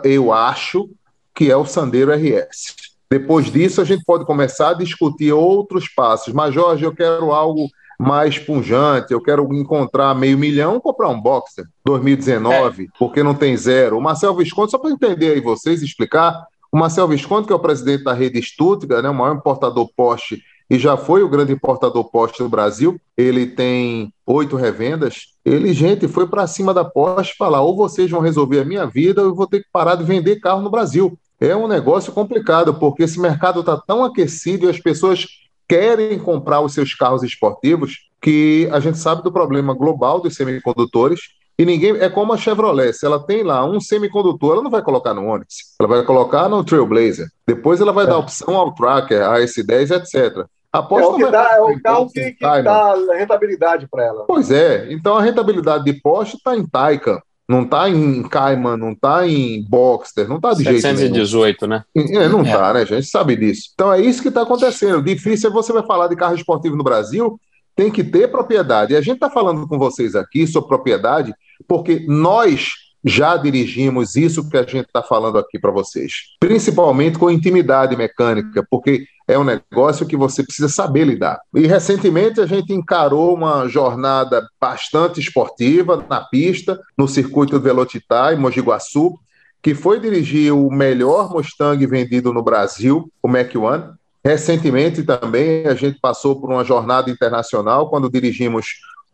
Eu 0.04 0.32
acho 0.32 0.90
que 1.34 1.50
é 1.50 1.58
o 1.58 1.66
Sandero 1.66 2.12
RS. 2.12 2.76
Depois 3.10 3.52
disso, 3.52 3.82
a 3.82 3.84
gente 3.84 4.04
pode 4.06 4.26
começar 4.26 4.70
a 4.70 4.74
discutir 4.74 5.34
outros 5.34 5.88
passos. 5.90 6.34
Mas, 6.34 6.54
Jorge, 6.54 6.86
eu 6.86 6.96
quero 6.96 7.32
algo 7.32 7.68
mais 8.02 8.40
punjante, 8.40 9.14
eu 9.14 9.22
quero 9.22 9.48
encontrar 9.54 10.16
meio 10.16 10.38
milhão, 10.38 10.80
comprar 10.80 11.10
um 11.10 11.22
Boxer 11.22 11.66
2019, 11.86 12.84
é. 12.84 12.88
porque 12.98 13.22
não 13.22 13.36
tem 13.36 13.56
zero. 13.56 13.98
O 13.98 14.02
Marcel 14.02 14.36
Visconti, 14.36 14.72
só 14.72 14.78
para 14.78 14.92
entender 14.92 15.34
aí 15.34 15.40
vocês, 15.40 15.82
explicar, 15.82 16.46
o 16.72 16.78
Marcel 16.78 17.08
Visconti, 17.08 17.48
que 17.48 17.54
é 17.54 17.56
o 17.56 17.60
presidente 17.60 18.04
da 18.04 18.14
rede 18.14 18.42
Stuttgart, 18.42 19.04
né, 19.04 19.10
o 19.10 19.14
maior 19.14 19.36
importador 19.36 19.90
Porsche 19.96 20.42
e 20.72 20.80
já 20.80 20.96
foi 20.96 21.22
o 21.22 21.28
grande 21.28 21.52
importador 21.52 22.06
Porsche 22.06 22.42
do 22.42 22.48
Brasil, 22.48 22.98
ele 23.18 23.46
tem 23.46 24.14
oito 24.26 24.56
revendas. 24.56 25.26
Ele, 25.44 25.74
gente, 25.74 26.08
foi 26.08 26.26
para 26.26 26.48
cima 26.48 26.74
da 26.74 26.86
Porsche 26.86 27.36
falar: 27.38 27.62
ou 27.62 27.76
vocês 27.76 28.10
vão 28.10 28.22
resolver 28.22 28.62
a 28.62 28.64
minha 28.64 28.86
vida, 28.86 29.22
ou 29.22 29.28
eu 29.28 29.36
vou 29.36 29.46
ter 29.46 29.60
que 29.60 29.68
parar 29.70 29.96
de 29.96 30.06
vender 30.06 30.40
carro 30.40 30.62
no 30.62 30.70
Brasil. 30.70 31.20
É 31.42 31.54
um 31.54 31.68
negócio 31.68 32.14
complicado, 32.14 32.74
porque 32.76 33.04
esse 33.04 33.20
mercado 33.20 33.60
está 33.60 33.76
tão 33.76 34.02
aquecido 34.02 34.66
e 34.66 34.70
as 34.70 34.80
pessoas 34.80 35.28
querem 35.72 36.20
comprar 36.20 36.60
os 36.60 36.74
seus 36.74 36.94
carros 36.94 37.24
esportivos, 37.24 38.10
que 38.22 38.68
a 38.74 38.80
gente 38.82 38.98
sabe 38.98 39.24
do 39.24 39.32
problema 39.32 39.74
global 39.74 40.20
dos 40.20 40.36
semicondutores. 40.36 41.22
E 41.58 41.64
ninguém. 41.64 41.96
É 41.98 42.10
como 42.10 42.34
a 42.34 42.38
Chevrolet. 42.38 42.92
Se 42.92 43.06
ela 43.06 43.26
tem 43.26 43.42
lá 43.42 43.64
um 43.64 43.80
semicondutor, 43.80 44.54
ela 44.54 44.64
não 44.64 44.70
vai 44.70 44.82
colocar 44.82 45.14
no 45.14 45.26
Onix. 45.26 45.76
Ela 45.80 45.88
vai 45.88 46.04
colocar 46.04 46.50
no 46.50 46.62
Trailblazer. 46.62 47.28
Depois 47.48 47.80
ela 47.80 47.94
vai 47.94 48.04
é. 48.04 48.08
dar 48.08 48.18
opção 48.18 48.58
ao 48.58 48.74
Tracker, 48.74 49.22
a 49.22 49.40
S10, 49.40 49.92
etc. 49.92 50.46
Aposto 50.74 51.04
é 51.04 51.08
o 51.08 51.16
que 51.16 51.32
dá, 51.32 51.56
é 51.56 51.62
o 51.62 51.82
carro 51.82 52.10
que, 52.10 52.32
que 52.32 52.62
dá 52.62 52.94
rentabilidade 53.14 53.88
para 53.90 54.06
ela. 54.06 54.26
Pois 54.28 54.52
é. 54.52 54.92
Então 54.92 55.16
a 55.16 55.22
rentabilidade 55.22 55.86
de 55.86 55.94
Porsche 55.94 56.36
está 56.36 56.54
em 56.54 56.68
Taycan 56.68 57.22
Não 57.52 57.64
está 57.64 57.90
em 57.90 58.24
Cayman, 58.24 58.78
não 58.78 58.94
está 58.94 59.28
em 59.28 59.62
Boxster, 59.68 60.26
não 60.28 60.38
está 60.38 60.54
de 60.54 60.64
718, 60.64 61.30
jeito 61.30 61.68
nenhum. 61.68 61.84
né? 61.94 62.24
É, 62.24 62.30
não 62.30 62.44
está, 62.44 62.70
é. 62.70 62.74
né? 62.74 62.82
A 62.82 62.86
gente 62.86 63.08
sabe 63.08 63.36
disso. 63.36 63.72
Então 63.74 63.92
é 63.92 64.00
isso 64.00 64.22
que 64.22 64.30
está 64.30 64.44
acontecendo. 64.44 65.04
Difícil 65.04 65.50
é 65.50 65.54
você 65.54 65.74
vai 65.74 65.86
falar 65.86 66.08
de 66.08 66.16
carro 66.16 66.34
esportivo 66.34 66.78
no 66.78 66.84
Brasil, 66.84 67.38
tem 67.76 67.92
que 67.92 68.06
ter 68.06 68.32
propriedade. 68.32 68.94
E 68.94 68.96
a 68.96 69.02
gente 69.02 69.16
está 69.16 69.30
falando 69.30 69.68
com 69.68 69.78
vocês 69.78 70.16
aqui 70.16 70.48
sobre 70.48 70.70
propriedade, 70.70 71.34
porque 71.68 72.06
nós 72.08 72.72
já 73.04 73.36
dirigimos 73.36 74.16
isso 74.16 74.48
que 74.50 74.58
a 74.58 74.64
gente 74.64 74.86
está 74.86 75.04
falando 75.04 75.38
aqui 75.38 75.60
para 75.60 75.72
vocês, 75.72 76.14
principalmente 76.40 77.18
com 77.18 77.32
intimidade 77.32 77.98
mecânica, 77.98 78.66
porque 78.70 79.06
é 79.32 79.40
um 79.40 79.46
negócio 79.46 80.06
que 80.06 80.18
você 80.18 80.44
precisa 80.44 80.68
saber 80.68 81.06
lidar. 81.06 81.40
E 81.56 81.66
recentemente 81.66 82.42
a 82.42 82.46
gente 82.46 82.74
encarou 82.74 83.34
uma 83.34 83.66
jornada 83.68 84.46
bastante 84.60 85.22
esportiva 85.22 86.06
na 86.10 86.20
pista, 86.20 86.78
no 86.98 87.08
circuito 87.08 87.58
do 87.58 87.64
Velocitar, 87.64 88.34
em 88.34 88.38
Mogi 88.38 88.60
Guaçu, 88.60 89.18
que 89.62 89.74
foi 89.74 90.02
dirigir 90.02 90.54
o 90.54 90.70
melhor 90.70 91.32
Mustang 91.32 91.86
vendido 91.86 92.34
no 92.34 92.44
Brasil, 92.44 93.10
o 93.24 93.28
Mac 93.30 93.56
One. 93.56 93.94
Recentemente 94.24 95.02
também 95.04 95.66
a 95.66 95.76
gente 95.76 95.98
passou 96.00 96.40
por 96.40 96.52
uma 96.52 96.66
jornada 96.66 97.10
internacional 97.10 97.90
quando 97.90 98.12
dirigimos 98.12 98.66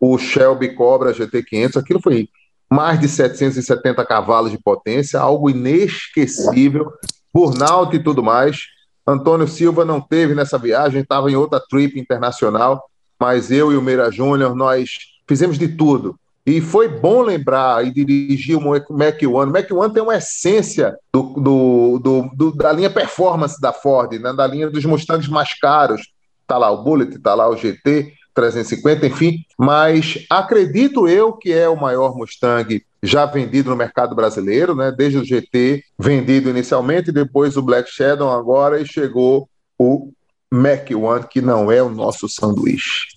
o 0.01 0.17
Shelby 0.17 0.73
Cobra 0.73 1.13
GT500. 1.13 1.77
Aquilo 1.77 2.01
foi 2.01 2.27
mais 2.67 2.99
de 2.99 3.07
770 3.07 4.03
cavalos 4.03 4.49
de 4.49 4.57
potência, 4.57 5.19
algo 5.19 5.47
inesquecível, 5.47 6.91
burnout 7.31 7.95
e 7.95 8.03
tudo 8.03 8.23
mais. 8.23 8.76
Antônio 9.07 9.47
Silva 9.47 9.85
não 9.85 10.01
teve 10.01 10.35
nessa 10.35 10.57
viagem, 10.57 11.01
estava 11.01 11.31
em 11.31 11.35
outra 11.35 11.59
trip 11.59 11.97
internacional, 11.97 12.83
mas 13.17 13.49
eu 13.49 13.71
e 13.71 13.77
o 13.77 13.81
Meira 13.81 14.11
Júnior, 14.11 14.53
nós 14.53 14.89
fizemos 15.25 15.57
de 15.57 15.69
tudo. 15.69 16.19
E 16.45 16.61
foi 16.61 16.87
bom 16.87 17.21
lembrar 17.21 17.85
e 17.85 17.91
dirigir 17.91 18.57
o 18.57 18.61
Mac 18.61 19.21
One. 19.21 19.49
O 19.49 19.53
Mac 19.53 19.69
One 19.71 19.93
tem 19.93 20.03
uma 20.03 20.15
essência 20.15 20.97
do, 21.13 21.21
do, 21.33 21.99
do, 21.99 22.29
do 22.33 22.51
da 22.55 22.71
linha 22.71 22.89
performance 22.89 23.59
da 23.59 23.73
Ford, 23.73 24.13
né? 24.13 24.31
da 24.33 24.47
linha 24.47 24.69
dos 24.69 24.85
Mustangs 24.85 25.27
mais 25.27 25.53
caros. 25.59 26.09
Está 26.41 26.57
lá 26.57 26.71
o 26.71 26.83
Bullet, 26.83 27.15
está 27.15 27.33
lá 27.33 27.49
o 27.49 27.57
GT, 27.57 28.13
350, 28.33 29.07
enfim, 29.07 29.43
mas 29.57 30.25
acredito 30.29 31.07
eu 31.07 31.33
que 31.33 31.51
é 31.51 31.67
o 31.67 31.75
maior 31.75 32.15
Mustang 32.15 32.81
já 33.07 33.25
vendido 33.25 33.69
no 33.69 33.75
mercado 33.75 34.13
brasileiro, 34.13 34.75
né? 34.75 34.91
Desde 34.91 35.17
o 35.17 35.23
GT 35.23 35.83
vendido 35.97 36.49
inicialmente, 36.49 37.11
depois 37.11 37.55
o 37.55 37.61
Black 37.61 37.89
Shadow 37.89 38.29
agora 38.29 38.81
e 38.81 38.85
chegou 38.85 39.49
o 39.79 40.11
Mac 40.51 40.89
One, 40.91 41.25
que 41.27 41.41
não 41.41 41.71
é 41.71 41.81
o 41.81 41.89
nosso 41.89 42.27
sanduíche. 42.27 43.07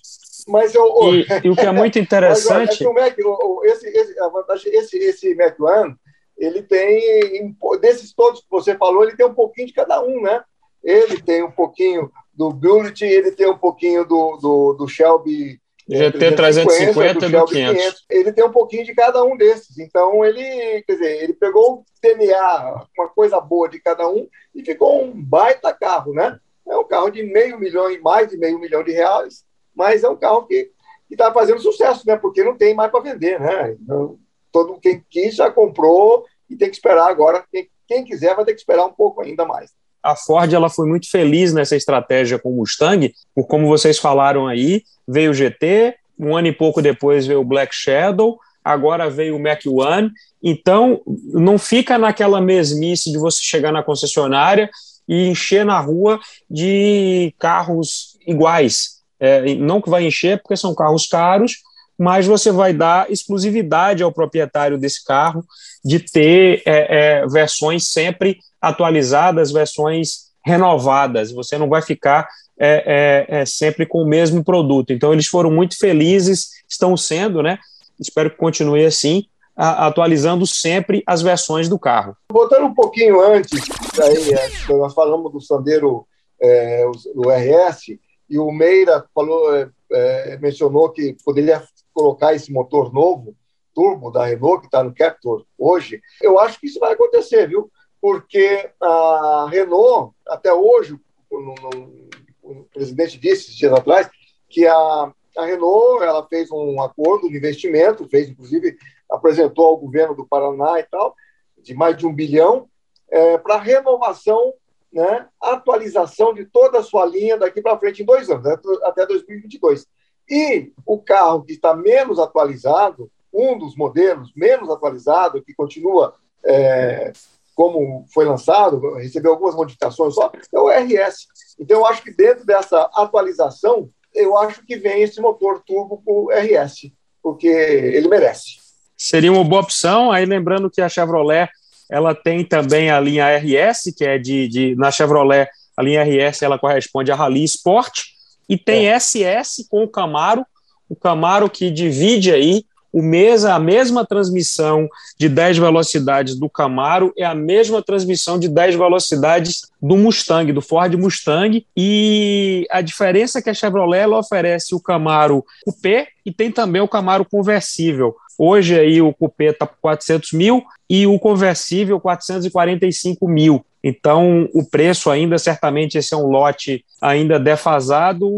Mas 0.47 0.73
eu, 0.73 0.85
e, 1.13 1.25
e, 1.43 1.49
o 1.49 1.55
que 1.55 1.65
é 1.65 1.71
muito 1.71 1.99
interessante. 1.99 2.83
Mas, 2.83 2.93
Mac, 2.93 3.17
esse, 3.63 3.87
esse, 3.87 4.19
a 4.19 4.29
vantagem, 4.29 4.73
esse, 4.73 4.97
esse 4.97 5.35
Mac 5.35 5.59
One, 5.59 5.95
ele 6.37 6.63
tem, 6.63 7.55
desses 7.79 8.13
todos 8.13 8.41
que 8.41 8.49
você 8.49 8.75
falou, 8.75 9.03
ele 9.03 9.15
tem 9.15 9.25
um 9.25 9.33
pouquinho 9.33 9.67
de 9.67 9.73
cada 9.73 10.01
um, 10.01 10.21
né? 10.21 10.41
Ele 10.83 11.21
tem 11.21 11.43
um 11.43 11.51
pouquinho 11.51 12.09
do 12.33 12.49
Bullet, 12.49 13.03
ele 13.05 13.31
tem 13.31 13.47
um 13.47 13.57
pouquinho 13.57 14.03
do, 14.03 14.37
do, 14.37 14.73
do 14.73 14.87
Shelby 14.87 15.60
GT 15.91 16.35
350 16.35 17.25
e 17.25 17.29
do 17.29 17.45
500. 17.45 18.05
Ele 18.09 18.31
tem 18.31 18.43
um 18.43 18.51
pouquinho 18.51 18.85
de 18.85 18.95
cada 18.95 19.23
um 19.23 19.35
desses. 19.35 19.77
Então, 19.77 20.23
ele, 20.23 20.81
quer 20.83 20.93
dizer, 20.93 21.23
ele 21.23 21.33
pegou 21.33 21.73
o 21.73 21.85
DNA, 22.01 22.85
uma 22.97 23.09
coisa 23.09 23.39
boa 23.41 23.67
de 23.67 23.79
cada 23.79 24.07
um, 24.07 24.27
e 24.55 24.63
ficou 24.63 25.03
um 25.03 25.11
baita 25.11 25.73
carro, 25.73 26.13
né? 26.13 26.39
É 26.67 26.77
um 26.77 26.87
carro 26.87 27.09
de 27.09 27.23
meio 27.23 27.59
milhão, 27.59 27.85
mais 28.01 28.29
de 28.29 28.37
meio 28.37 28.57
milhão 28.57 28.83
de 28.83 28.91
reais, 28.91 29.43
mas 29.75 30.03
é 30.03 30.09
um 30.09 30.15
carro 30.15 30.45
que 30.45 30.71
está 31.09 31.33
fazendo 31.33 31.59
sucesso, 31.59 32.07
né? 32.07 32.15
Porque 32.15 32.43
não 32.43 32.57
tem 32.57 32.73
mais 32.73 32.89
para 32.89 33.01
vender, 33.01 33.39
né? 33.39 33.75
Então, 33.81 34.17
todo 34.51 34.79
quem 34.79 35.03
quis 35.09 35.35
já 35.35 35.51
comprou 35.51 36.25
e 36.49 36.55
tem 36.55 36.69
que 36.69 36.75
esperar 36.75 37.09
agora. 37.09 37.43
Quem, 37.51 37.69
quem 37.87 38.05
quiser 38.05 38.35
vai 38.35 38.45
ter 38.45 38.53
que 38.53 38.59
esperar 38.59 38.85
um 38.85 38.93
pouco 38.93 39.21
ainda 39.21 39.45
mais 39.45 39.71
a 40.03 40.15
Ford 40.15 40.51
ela 40.53 40.69
foi 40.69 40.87
muito 40.87 41.09
feliz 41.09 41.53
nessa 41.53 41.75
estratégia 41.75 42.39
com 42.39 42.49
o 42.49 42.57
Mustang, 42.57 43.13
por 43.35 43.47
como 43.47 43.67
vocês 43.67 43.97
falaram 43.97 44.47
aí, 44.47 44.83
veio 45.07 45.31
o 45.31 45.33
GT, 45.33 45.95
um 46.19 46.35
ano 46.35 46.47
e 46.47 46.51
pouco 46.51 46.81
depois 46.81 47.25
veio 47.25 47.41
o 47.41 47.45
Black 47.45 47.73
Shadow, 47.73 48.39
agora 48.63 49.09
veio 49.09 49.35
o 49.35 49.41
Mac 49.41 49.61
One, 49.65 50.11
então 50.41 51.01
não 51.05 51.57
fica 51.57 51.97
naquela 51.97 52.39
mesmice 52.39 53.11
de 53.11 53.17
você 53.17 53.41
chegar 53.41 53.71
na 53.71 53.83
concessionária 53.83 54.69
e 55.07 55.27
encher 55.27 55.65
na 55.65 55.79
rua 55.79 56.19
de 56.49 57.33
carros 57.39 58.17
iguais. 58.25 59.01
É, 59.19 59.55
não 59.55 59.81
que 59.81 59.89
vai 59.89 60.05
encher 60.05 60.41
porque 60.41 60.57
são 60.57 60.73
carros 60.73 61.07
caros, 61.07 61.57
mas 61.97 62.25
você 62.25 62.51
vai 62.51 62.73
dar 62.73 63.11
exclusividade 63.11 64.01
ao 64.01 64.11
proprietário 64.11 64.77
desse 64.77 65.03
carro 65.05 65.45
de 65.85 65.99
ter 65.99 66.63
é, 66.65 67.19
é, 67.21 67.27
versões 67.27 67.87
sempre 67.87 68.39
atualizadas, 68.61 69.51
versões 69.51 70.31
renovadas. 70.45 71.31
Você 71.31 71.57
não 71.57 71.67
vai 71.67 71.81
ficar 71.81 72.27
é, 72.59 73.25
é, 73.29 73.41
é, 73.41 73.45
sempre 73.45 73.85
com 73.85 74.01
o 74.03 74.07
mesmo 74.07 74.43
produto. 74.43 74.93
Então, 74.93 75.11
eles 75.11 75.27
foram 75.27 75.49
muito 75.49 75.77
felizes, 75.77 76.49
estão 76.69 76.95
sendo, 76.95 77.41
né? 77.41 77.57
Espero 77.99 78.29
que 78.29 78.37
continue 78.37 78.85
assim, 78.85 79.25
a, 79.55 79.87
atualizando 79.87 80.45
sempre 80.45 81.03
as 81.05 81.21
versões 81.21 81.67
do 81.67 81.79
carro. 81.79 82.15
Voltando 82.31 82.65
um 82.65 82.73
pouquinho 82.73 83.19
antes, 83.21 83.61
aí, 83.99 84.33
é, 84.33 84.73
nós 84.73 84.93
falamos 84.93 85.31
do 85.31 85.41
Sandero, 85.41 86.05
é, 86.39 86.85
do 87.15 87.29
RS, 87.29 87.97
e 88.29 88.39
o 88.39 88.51
Meira 88.51 89.05
falou, 89.13 89.55
é, 89.55 89.69
é, 89.91 90.37
mencionou 90.37 90.89
que 90.89 91.15
poderia 91.25 91.63
colocar 91.93 92.33
esse 92.33 92.51
motor 92.51 92.93
novo, 92.93 93.35
turbo 93.73 94.11
da 94.11 94.25
Renault, 94.25 94.61
que 94.61 94.67
está 94.67 94.83
no 94.83 94.93
Captur 94.93 95.45
hoje. 95.57 96.01
Eu 96.21 96.39
acho 96.39 96.59
que 96.59 96.67
isso 96.67 96.79
vai 96.79 96.93
acontecer, 96.93 97.47
viu? 97.47 97.71
Porque 98.01 98.69
a 98.81 99.47
Renault, 99.49 100.13
até 100.27 100.51
hoje, 100.51 100.99
o, 101.29 102.65
presidente 102.73 103.19
disse 103.19 103.55
dias 103.55 103.71
atrás, 103.71 104.09
que 104.49 104.65
a, 104.65 105.13
a 105.37 105.45
Renault 105.45 106.03
ela 106.03 106.27
fez 106.27 106.51
um 106.51 106.81
acordo 106.81 107.29
de 107.29 107.37
investimento, 107.37 108.09
fez 108.09 108.27
inclusive, 108.27 108.75
apresentou 109.09 109.67
ao 109.67 109.77
governo 109.77 110.15
do 110.15 110.25
Paraná 110.25 110.79
e 110.79 110.83
tal, 110.83 111.15
de 111.61 111.75
mais 111.75 111.95
de 111.95 112.07
um 112.07 112.13
bilhão, 112.13 112.67
é, 113.09 113.37
para 113.37 113.59
renovação, 113.59 114.53
né, 114.91 115.27
atualização 115.39 116.33
de 116.33 116.45
toda 116.45 116.79
a 116.79 116.83
sua 116.83 117.05
linha 117.05 117.37
daqui 117.37 117.61
para 117.61 117.77
frente 117.77 118.01
em 118.01 118.05
dois 118.05 118.29
anos, 118.29 118.45
até 118.83 119.05
2022. 119.05 119.87
E 120.27 120.73
o 120.85 120.97
carro 120.97 121.43
que 121.43 121.53
está 121.53 121.75
menos 121.75 122.17
atualizado, 122.17 123.11
um 123.33 123.57
dos 123.57 123.75
modelos 123.75 124.33
menos 124.35 124.69
atualizado, 124.69 125.41
que 125.41 125.53
continua 125.53 126.15
é, 126.43 127.13
como 127.61 128.07
foi 128.11 128.25
lançado, 128.25 128.95
recebeu 128.95 129.33
algumas 129.33 129.53
modificações 129.53 130.15
só, 130.15 130.31
é 130.51 130.59
o 130.59 130.67
RS. 130.67 131.27
Então, 131.59 131.77
eu 131.77 131.85
acho 131.85 132.01
que 132.01 132.11
dentro 132.11 132.43
dessa 132.43 132.89
atualização, 132.91 133.87
eu 134.15 134.35
acho 134.35 134.65
que 134.65 134.77
vem 134.77 135.03
esse 135.03 135.21
motor 135.21 135.61
turbo 135.63 136.01
o 136.03 136.31
RS, 136.31 136.91
porque 137.21 137.45
ele 137.45 138.07
merece. 138.07 138.57
Seria 138.97 139.31
uma 139.31 139.43
boa 139.43 139.61
opção, 139.61 140.11
aí 140.11 140.25
lembrando 140.25 140.71
que 140.71 140.81
a 140.81 140.89
Chevrolet 140.89 141.49
ela 141.87 142.15
tem 142.15 142.43
também 142.43 142.89
a 142.89 142.99
linha 142.99 143.37
RS, 143.37 143.93
que 143.95 144.05
é 144.05 144.17
de, 144.17 144.47
de 144.47 144.75
na 144.75 144.89
Chevrolet, 144.89 145.47
a 145.77 145.83
linha 145.83 146.03
RS 146.03 146.41
ela 146.41 146.57
corresponde 146.57 147.11
à 147.11 147.15
Rally 147.15 147.43
Sport, 147.43 148.05
e 148.49 148.57
tem 148.57 148.89
é. 148.89 148.99
SS 148.99 149.67
com 149.69 149.83
o 149.83 149.87
Camaro, 149.87 150.43
o 150.89 150.95
Camaro 150.95 151.47
que 151.47 151.69
divide 151.69 152.31
aí 152.31 152.63
o 152.91 153.01
mesa, 153.01 153.53
a 153.53 153.59
mesma 153.59 154.05
transmissão 154.05 154.87
de 155.17 155.29
10 155.29 155.57
velocidades 155.57 156.35
do 156.35 156.49
Camaro 156.49 157.13
é 157.17 157.23
a 157.23 157.33
mesma 157.33 157.81
transmissão 157.81 158.37
de 158.37 158.49
10 158.49 158.75
velocidades 158.75 159.61
do 159.81 159.95
Mustang, 159.95 160.51
do 160.51 160.61
Ford 160.61 160.93
Mustang, 160.95 161.65
e 161.75 162.67
a 162.69 162.81
diferença 162.81 163.39
é 163.39 163.41
que 163.41 163.49
a 163.49 163.53
Chevrolet 163.53 164.07
oferece 164.07 164.75
o 164.75 164.79
Camaro 164.79 165.45
Coupé 165.63 166.09
e 166.25 166.31
tem 166.31 166.51
também 166.51 166.81
o 166.81 166.87
Camaro 166.87 167.25
conversível. 167.25 168.15
Hoje 168.37 168.79
aí 168.79 169.01
o 169.01 169.13
Coupé 169.13 169.51
está 169.51 169.65
por 169.65 169.77
400 169.81 170.33
mil 170.33 170.63
e 170.89 171.05
o 171.07 171.17
conversível 171.19 171.99
445 171.99 173.27
mil. 173.27 173.63
Então, 173.83 174.47
o 174.53 174.63
preço 174.63 175.09
ainda, 175.09 175.37
certamente, 175.37 175.97
esse 175.97 176.13
é 176.13 176.17
um 176.17 176.27
lote 176.27 176.85
ainda 177.01 177.39
defasado, 177.39 178.29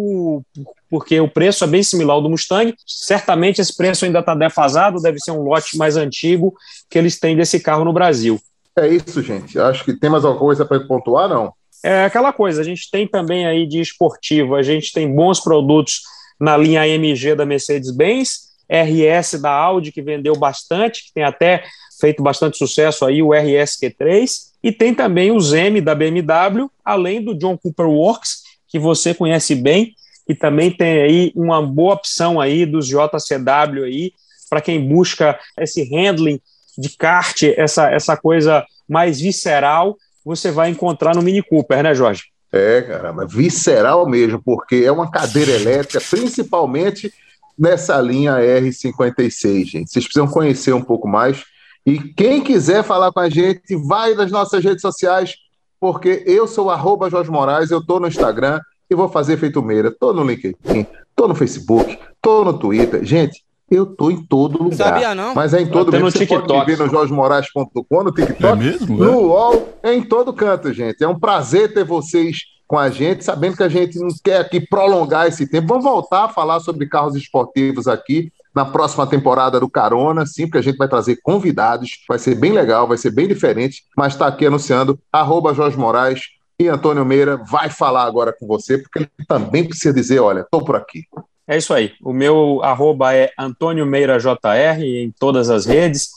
porque 0.90 1.20
o 1.20 1.28
preço 1.28 1.64
é 1.64 1.68
bem 1.68 1.84
similar 1.84 2.16
ao 2.16 2.22
do 2.22 2.30
Mustang. 2.30 2.74
Certamente, 2.86 3.60
esse 3.60 3.76
preço 3.76 4.06
ainda 4.06 4.20
está 4.20 4.34
defasado, 4.34 5.02
deve 5.02 5.20
ser 5.20 5.32
um 5.32 5.42
lote 5.42 5.78
mais 5.78 5.98
antigo 5.98 6.54
que 6.90 6.98
eles 6.98 7.20
têm 7.20 7.36
desse 7.36 7.60
carro 7.60 7.84
no 7.84 7.92
Brasil. 7.92 8.40
É 8.78 8.88
isso, 8.88 9.22
gente. 9.22 9.60
Acho 9.60 9.84
que 9.84 9.94
tem 9.94 10.10
mais 10.10 10.24
alguma 10.24 10.40
coisa 10.40 10.66
para 10.66 10.80
pontuar, 10.80 11.28
não? 11.28 11.54
É 11.84 12.06
aquela 12.06 12.32
coisa, 12.32 12.62
a 12.62 12.64
gente 12.64 12.90
tem 12.90 13.06
também 13.06 13.46
aí 13.46 13.68
de 13.68 13.82
esportivo, 13.82 14.56
a 14.56 14.64
gente 14.64 14.94
tem 14.94 15.14
bons 15.14 15.42
produtos 15.42 16.02
na 16.40 16.56
linha 16.56 16.82
AMG 16.82 17.36
da 17.36 17.46
Mercedes-Benz, 17.46 18.53
RS 18.74 19.40
da 19.40 19.52
Audi, 19.52 19.92
que 19.92 20.02
vendeu 20.02 20.36
bastante, 20.36 21.06
que 21.06 21.14
tem 21.14 21.24
até 21.24 21.64
feito 22.02 22.24
bastante 22.24 22.58
sucesso 22.58 23.06
aí, 23.06 23.22
o 23.22 23.30
RSQ3, 23.30 24.54
e 24.64 24.72
tem 24.72 24.94
também 24.94 25.32
o 25.32 25.56
M 25.56 25.80
da 25.80 25.94
BMW, 25.94 26.70
além 26.84 27.24
do 27.24 27.36
John 27.36 27.58
Cooper 27.58 27.88
Works, 27.88 28.42
que 28.68 28.80
você 28.80 29.14
conhece 29.14 29.54
bem, 29.54 29.94
e 30.28 30.34
também 30.34 30.72
tem 30.72 31.02
aí 31.02 31.32
uma 31.36 31.62
boa 31.62 31.94
opção 31.94 32.42
aí 32.42 32.66
dos 32.66 32.88
JCW 32.88 33.84
aí, 33.84 34.14
para 34.50 34.62
quem 34.62 34.88
busca 34.88 35.38
esse 35.60 35.84
handling 35.84 36.40
de 36.78 36.90
kart, 36.98 37.44
essa, 37.56 37.92
essa 37.92 38.18
coisa 38.18 38.66
mais 38.88 39.20
visceral, 39.20 39.98
você 40.26 40.52
vai 40.52 40.70
encontrar 40.70 41.16
no 41.16 41.22
Mini 41.22 41.44
Cooper, 41.44 41.84
né, 41.84 41.94
Jorge? 41.94 42.24
É, 42.52 42.82
caramba, 42.82 43.26
visceral 43.26 44.08
mesmo, 44.08 44.42
porque 44.44 44.84
é 44.86 44.92
uma 44.92 45.10
cadeira 45.10 45.52
elétrica, 45.52 46.00
principalmente 46.08 47.12
nessa 47.58 48.00
linha 48.02 48.38
R56, 48.38 49.66
gente. 49.66 49.92
Vocês 49.92 50.06
precisam 50.06 50.28
conhecer 50.28 50.74
um 50.74 50.82
pouco 50.82 51.08
mais. 51.08 51.44
E 51.86 52.00
quem 52.00 52.42
quiser 52.42 52.84
falar 52.84 53.12
com 53.12 53.20
a 53.20 53.30
gente, 53.30 53.76
vai 53.76 54.14
nas 54.14 54.32
nossas 54.32 54.64
redes 54.64 54.82
sociais, 54.82 55.36
porque 55.80 56.24
eu 56.26 56.48
sou 56.48 56.70
arroba 56.70 57.10
Jorge 57.10 57.30
Moraes, 57.30 57.72
eu 57.72 57.80
estou 57.80 58.00
no 58.00 58.08
Instagram 58.08 58.60
e 58.90 58.96
vou 58.96 59.10
fazer 59.10 59.38
feito 59.38 59.62
meira. 59.62 59.90
Estou 59.90 60.14
no 60.14 60.24
LinkedIn, 60.24 60.88
estou 61.10 61.28
no 61.28 61.36
Facebook, 61.36 62.00
estou 62.16 62.46
no 62.46 62.58
Twitter. 62.58 63.04
Gente, 63.04 63.44
eu 63.70 63.86
tô 63.86 64.10
em 64.10 64.24
todo 64.24 64.62
lugar. 64.62 64.78
Sabia 64.78 65.16
não? 65.16 65.36
Mas 65.36 65.54
é 65.54 65.62
em 65.62 65.68
todo 65.68 65.88
lugar. 65.88 66.02
Você 66.02 66.20
TikTok. 66.20 66.48
pode 66.48 66.60
me 66.60 66.66
ver 66.66 66.84
no 66.84 66.90
jorgemoraes.com, 66.90 68.04
no 68.04 68.12
TikTok, 68.12 68.46
é 68.46 68.56
mesmo, 68.56 68.98
no 68.98 69.20
UOL, 69.28 69.78
é 69.84 69.94
em 69.94 70.04
todo 70.04 70.32
canto, 70.32 70.72
gente. 70.72 71.04
É 71.04 71.08
um 71.08 71.20
prazer 71.20 71.74
ter 71.74 71.84
vocês 71.84 72.53
com 72.74 72.80
a 72.80 72.90
gente, 72.90 73.24
sabendo 73.24 73.56
que 73.56 73.62
a 73.62 73.70
gente 73.70 74.00
não 74.00 74.08
quer 74.24 74.40
aqui 74.40 74.60
prolongar 74.60 75.28
esse 75.28 75.46
tempo. 75.46 75.68
Vamos 75.68 75.84
voltar 75.84 76.24
a 76.24 76.30
falar 76.30 76.60
sobre 76.60 76.88
carros 76.88 77.16
esportivos 77.16 77.88
aqui 77.88 78.34
na 78.52 78.66
próxima 78.66 79.06
temporada 79.06 79.60
do 79.60 79.70
Carona, 79.70 80.26
sim, 80.26 80.48
porque 80.48 80.58
a 80.58 80.64
gente 80.64 80.78
vai 80.78 80.88
trazer 80.88 81.20
convidados, 81.22 82.04
vai 82.10 82.18
ser 82.18 82.34
bem 82.34 82.52
legal, 82.52 82.88
vai 82.88 82.98
ser 82.98 83.12
bem 83.12 83.28
diferente, 83.28 83.84
mas 83.96 84.14
está 84.14 84.26
aqui 84.26 84.48
anunciando, 84.48 84.98
arroba 85.12 85.54
Jorge 85.54 85.78
Moraes 85.78 86.22
e 86.58 86.68
Antônio 86.68 87.06
Meira 87.06 87.38
vai 87.38 87.70
falar 87.70 88.06
agora 88.06 88.34
com 88.34 88.48
você, 88.48 88.80
porque 88.80 89.02
ele 89.02 89.28
também 89.28 89.64
precisa 89.64 89.94
dizer, 89.94 90.20
olha, 90.20 90.40
estou 90.40 90.66
por 90.66 90.76
aqui. 90.76 91.04
É 91.48 91.56
isso 91.56 91.76
aí. 91.76 91.92
O 92.02 92.12
meu 92.12 92.60
arroba 92.64 93.14
é 93.14 93.30
Antônio 93.38 93.86
Meira 93.86 94.18
JR 94.18 94.82
em 94.82 95.14
todas 95.20 95.52
as 95.52 95.68
redes. 95.68 96.10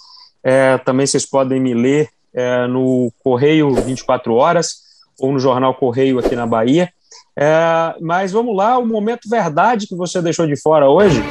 É, 0.43 0.79
também 0.79 1.07
vocês 1.07 1.27
podem 1.27 1.61
me 1.61 1.75
ler 1.75 2.09
é, 2.33 2.67
no 2.67 3.13
Correio 3.23 3.75
24 3.75 4.33
Horas 4.33 4.86
ou 5.21 5.33
no 5.33 5.39
Jornal 5.39 5.75
Correio 5.75 6.19
aqui 6.19 6.35
na 6.35 6.47
Bahia. 6.47 6.91
É, 7.39 7.95
mas 8.01 8.33
vamos 8.33 8.57
lá, 8.57 8.79
o 8.79 8.87
momento 8.87 9.29
verdade 9.29 9.87
que 9.87 9.95
você 9.95 10.23
deixou 10.23 10.47
de 10.47 10.61
fora 10.61 10.89
hoje. 10.89 11.23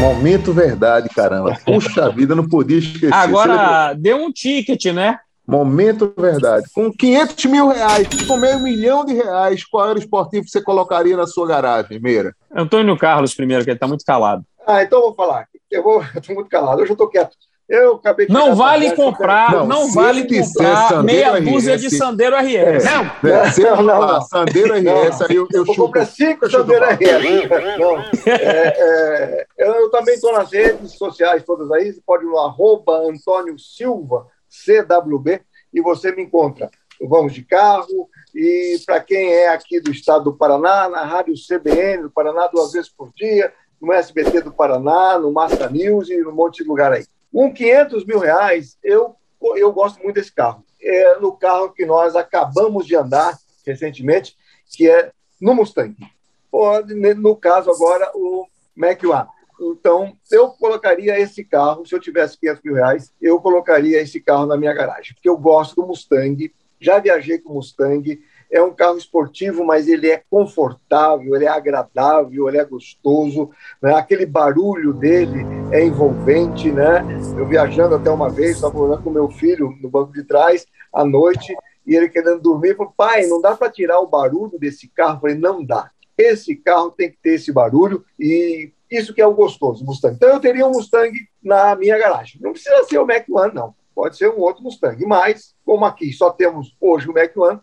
Momento 0.00 0.52
verdade, 0.52 1.08
caramba. 1.08 1.56
Puxa 1.64 2.10
vida, 2.10 2.34
não 2.34 2.46
podia 2.46 2.78
esquecer. 2.78 3.14
Agora, 3.14 3.94
deu 3.94 4.18
um 4.18 4.30
ticket, 4.30 4.86
né? 4.86 5.18
Momento 5.46 6.12
verdade. 6.18 6.66
Com 6.74 6.92
500 6.92 7.44
mil 7.46 7.68
reais, 7.68 8.08
com 8.26 8.36
meio 8.36 8.58
milhão 8.58 9.04
de 9.04 9.14
reais, 9.14 9.64
qual 9.64 9.90
era 9.90 9.98
o 9.98 10.00
esportivo 10.00 10.44
que 10.44 10.50
você 10.50 10.60
colocaria 10.60 11.16
na 11.16 11.26
sua 11.26 11.46
garagem, 11.46 12.00
Meira? 12.00 12.34
Antônio 12.52 12.96
Carlos 12.98 13.34
primeiro, 13.34 13.64
que 13.64 13.70
ele 13.70 13.76
está 13.76 13.86
muito 13.86 14.04
calado. 14.04 14.44
Ah, 14.66 14.82
então 14.82 14.98
eu 14.98 15.04
vou 15.04 15.14
falar. 15.14 15.46
Eu 15.70 15.82
vou, 15.82 16.02
estou 16.14 16.34
muito 16.34 16.50
calado, 16.50 16.82
hoje 16.82 16.90
eu 16.90 16.94
estou 16.94 17.08
quieto. 17.08 17.36
Eu 17.68 17.96
acabei 17.96 18.26
de 18.26 18.32
não 18.32 18.54
vale 18.54 18.94
comprar, 18.94 19.50
não, 19.50 19.66
não 19.66 19.92
vale 19.92 20.28
comprar 20.28 21.02
meia 21.02 21.40
dúzia 21.40 21.76
de 21.76 21.90
Sandeiro 21.90 22.36
RS. 22.36 22.84
É, 22.86 22.94
não, 22.94 23.30
é, 23.30 23.50
se 23.50 23.60
não, 23.60 23.82
não, 23.82 24.06
não. 24.06 24.22
Sandeiro 24.22 24.72
RS, 24.74 25.22
aí 25.22 25.34
eu, 25.34 25.48
eu, 25.52 25.64
eu 25.66 25.74
comprei 25.74 26.06
cinco 26.06 26.48
Sandeiro 26.48 26.84
RS. 26.84 27.78
Não, 27.78 27.98
é, 28.32 28.68
é, 28.78 29.46
eu 29.58 29.90
também 29.90 30.14
estou 30.14 30.32
nas 30.32 30.52
redes 30.52 30.92
sociais 30.92 31.42
todas 31.42 31.72
aí, 31.72 31.92
você 31.92 32.00
pode 32.06 32.24
ir 32.24 32.28
no 32.28 32.38
arroba 32.38 32.98
Antônio 32.98 33.58
Silva, 33.58 34.28
CWB, 34.48 35.40
e 35.74 35.80
você 35.80 36.12
me 36.12 36.22
encontra. 36.22 36.70
Vamos 37.00 37.34
de 37.34 37.42
carro, 37.42 38.08
e 38.32 38.78
para 38.86 39.00
quem 39.00 39.32
é 39.32 39.48
aqui 39.48 39.80
do 39.80 39.90
estado 39.90 40.24
do 40.24 40.36
Paraná, 40.36 40.88
na 40.88 41.02
rádio 41.02 41.34
CBN 41.34 42.04
do 42.04 42.10
Paraná, 42.10 42.46
duas 42.46 42.72
vezes 42.72 42.88
por 42.88 43.12
dia, 43.12 43.52
no 43.82 43.92
SBT 43.92 44.42
do 44.42 44.52
Paraná, 44.52 45.18
no 45.18 45.32
Massa 45.32 45.68
News 45.68 46.08
e 46.08 46.16
no 46.18 46.32
monte 46.32 46.62
de 46.62 46.68
lugar 46.68 46.92
aí. 46.92 47.04
Um 47.32 47.52
500 47.52 48.04
mil 48.04 48.18
reais, 48.18 48.78
eu, 48.82 49.16
eu 49.56 49.72
gosto 49.72 50.02
muito 50.02 50.14
desse 50.14 50.32
carro. 50.32 50.64
É 50.80 51.18
no 51.18 51.32
carro 51.32 51.72
que 51.72 51.84
nós 51.84 52.14
acabamos 52.14 52.86
de 52.86 52.96
andar 52.96 53.36
recentemente, 53.66 54.36
que 54.70 54.88
é 54.88 55.10
no 55.40 55.54
Mustang. 55.54 55.94
No 57.16 57.36
caso 57.36 57.70
agora, 57.70 58.10
o 58.14 58.46
Mac 58.74 59.02
One. 59.04 59.28
Então, 59.60 60.16
eu 60.30 60.50
colocaria 60.50 61.18
esse 61.18 61.42
carro, 61.44 61.86
se 61.86 61.94
eu 61.94 62.00
tivesse 62.00 62.38
500 62.38 62.62
mil 62.62 62.74
reais, 62.74 63.12
eu 63.20 63.40
colocaria 63.40 64.00
esse 64.00 64.20
carro 64.20 64.46
na 64.46 64.56
minha 64.56 64.74
garagem, 64.74 65.14
porque 65.14 65.28
eu 65.28 65.36
gosto 65.36 65.76
do 65.76 65.86
Mustang, 65.86 66.52
já 66.78 66.98
viajei 66.98 67.38
com 67.38 67.54
Mustang, 67.54 68.22
é 68.50 68.62
um 68.62 68.72
carro 68.72 68.96
esportivo, 68.96 69.64
mas 69.64 69.88
ele 69.88 70.10
é 70.10 70.22
confortável, 70.30 71.34
ele 71.34 71.44
é 71.44 71.48
agradável, 71.48 72.48
ele 72.48 72.58
é 72.58 72.64
gostoso, 72.64 73.50
né? 73.82 73.94
aquele 73.94 74.26
barulho 74.26 74.92
dele 74.92 75.44
é 75.72 75.84
envolvente, 75.84 76.70
né? 76.70 77.04
Eu 77.36 77.46
viajando 77.46 77.94
até 77.94 78.10
uma 78.10 78.28
vez, 78.28 78.56
estava 78.56 78.74
falando 78.74 79.02
com 79.02 79.10
meu 79.10 79.28
filho 79.28 79.76
no 79.82 79.88
banco 79.88 80.12
de 80.12 80.22
trás 80.22 80.66
à 80.92 81.04
noite 81.04 81.54
e 81.86 81.94
ele 81.94 82.08
querendo 82.08 82.40
dormir, 82.40 82.76
falou: 82.76 82.92
"Pai, 82.96 83.26
não 83.26 83.40
dá 83.40 83.56
para 83.56 83.70
tirar 83.70 84.00
o 84.00 84.06
barulho 84.06 84.58
desse 84.58 84.88
carro?" 84.88 85.16
Eu 85.16 85.20
falei: 85.20 85.36
"Não 85.36 85.64
dá. 85.64 85.90
Esse 86.16 86.56
carro 86.56 86.90
tem 86.90 87.10
que 87.10 87.18
ter 87.22 87.34
esse 87.34 87.52
barulho 87.52 88.04
e 88.18 88.72
isso 88.90 89.12
que 89.12 89.20
é 89.20 89.26
o 89.26 89.34
gostoso, 89.34 89.84
Mustang. 89.84 90.14
Então 90.14 90.28
eu 90.28 90.40
teria 90.40 90.66
um 90.66 90.70
Mustang 90.70 91.12
na 91.42 91.74
minha 91.74 91.98
garagem. 91.98 92.40
Não 92.40 92.52
precisa 92.52 92.84
ser 92.84 92.98
o 92.98 93.06
Mac 93.06 93.24
One, 93.28 93.54
não. 93.54 93.74
Pode 93.94 94.16
ser 94.16 94.30
um 94.30 94.38
outro 94.40 94.62
Mustang. 94.62 95.04
Mas, 95.06 95.54
como 95.64 95.84
aqui 95.84 96.12
só 96.12 96.30
temos 96.30 96.76
hoje 96.80 97.08
o 97.08 97.14
Mac 97.14 97.36
One, 97.36 97.60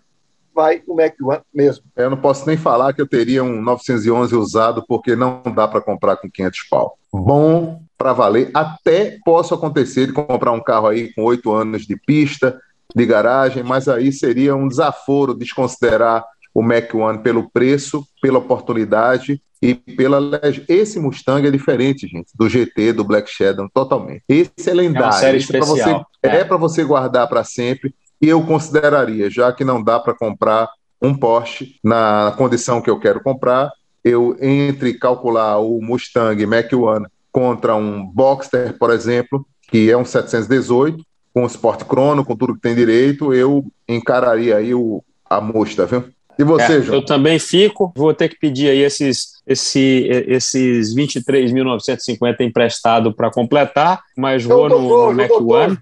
vai 0.54 0.82
o 0.88 0.96
Mac 0.96 1.14
One 1.22 1.42
mesmo. 1.54 1.84
Eu 1.96 2.10
não 2.10 2.18
posso 2.18 2.46
nem 2.48 2.58
falar 2.58 2.94
que 2.94 3.02
eu 3.02 3.08
teria 3.08 3.44
um 3.44 3.62
911 3.62 4.36
usado, 4.36 4.84
porque 4.88 5.16
não 5.16 5.42
dá 5.56 5.68
para 5.68 5.82
comprar 5.82 6.18
com 6.18 6.30
500 6.30 6.60
pau. 6.70 6.98
Bom 7.12 7.82
para 7.98 8.14
valer. 8.14 8.52
Até 8.54 9.18
posso 9.24 9.54
acontecer 9.54 10.08
de 10.08 10.14
comprar 10.14 10.52
um 10.52 10.62
carro 10.62 10.88
aí 10.88 11.14
com 11.14 11.24
oito 11.24 11.52
anos 11.54 11.84
de 11.84 11.96
pista, 11.96 12.60
de 12.96 13.06
garagem, 13.06 13.64
mas 13.64 13.88
aí 13.88 14.12
seria 14.12 14.56
um 14.56 14.68
desaforo 14.68 15.34
desconsiderar 15.34 16.24
o 16.54 16.62
Mac 16.62 16.94
One 16.94 17.20
pelo 17.20 17.50
preço, 17.50 18.06
pela 18.22 18.40
oportunidade 18.40 19.42
e 19.62 19.74
pela 19.74 20.20
esse 20.68 21.00
Mustang 21.00 21.48
é 21.48 21.52
diferente, 21.52 22.06
gente, 22.06 22.32
do 22.36 22.50
GT, 22.50 22.92
do 22.92 23.04
Black 23.06 23.32
Shadow, 23.32 23.70
totalmente. 23.74 24.22
Esse 24.28 24.70
é 24.70 24.74
lendário. 24.74 25.06
É 25.06 25.08
uma 25.08 25.12
série 25.14 25.38
especial. 25.38 26.06
Você, 26.22 26.28
é, 26.28 26.36
é 26.40 26.44
para 26.44 26.58
você 26.58 26.84
guardar 26.84 27.30
para 27.30 27.46
sempre 27.46 27.96
e 28.24 28.30
eu 28.30 28.42
consideraria, 28.42 29.30
já 29.30 29.52
que 29.52 29.66
não 29.66 29.84
dá 29.84 30.00
para 30.00 30.14
comprar 30.14 30.70
um 31.02 31.14
Porsche 31.14 31.76
na 31.84 32.34
condição 32.38 32.82
que 32.82 32.90
eu 32.90 32.98
quero 32.98 33.22
comprar, 33.22 33.70
eu 34.02 34.38
entre 34.40 34.94
calcular 34.94 35.58
o 35.58 35.82
Mustang 35.82 36.46
Mach 36.46 36.74
1 36.74 37.04
contra 37.30 37.76
um 37.76 38.06
Boxster, 38.06 38.78
por 38.78 38.92
exemplo, 38.92 39.46
que 39.70 39.92
é 39.92 39.98
um 39.98 40.06
718 40.06 41.04
com 41.34 41.46
Sport 41.48 41.84
Crono, 41.84 42.24
com 42.24 42.34
tudo 42.34 42.56
que 42.56 42.62
tem 42.62 42.74
direito, 42.74 43.34
eu 43.34 43.66
encararia 43.90 44.56
aí 44.56 44.74
o, 44.74 45.04
a 45.30 45.42
Musta, 45.42 45.86
viu? 45.86 46.06
E 46.40 46.46
você, 46.46 46.78
é, 46.78 46.82
João? 46.82 47.00
Eu 47.00 47.06
também 47.06 47.38
fico. 47.40 47.92
Vou 47.94 48.14
ter 48.14 48.30
que 48.30 48.40
pedir 48.40 48.70
aí 48.70 48.80
esses, 48.80 49.34
esse, 49.46 50.08
esses 50.28 50.96
23.950 50.96 52.40
emprestado 52.40 53.14
para 53.14 53.30
completar, 53.30 54.02
mas 54.16 54.46
vou 54.46 54.70
no, 54.70 54.80
no 54.80 55.14
Mac 55.14 55.30
One. 55.32 55.78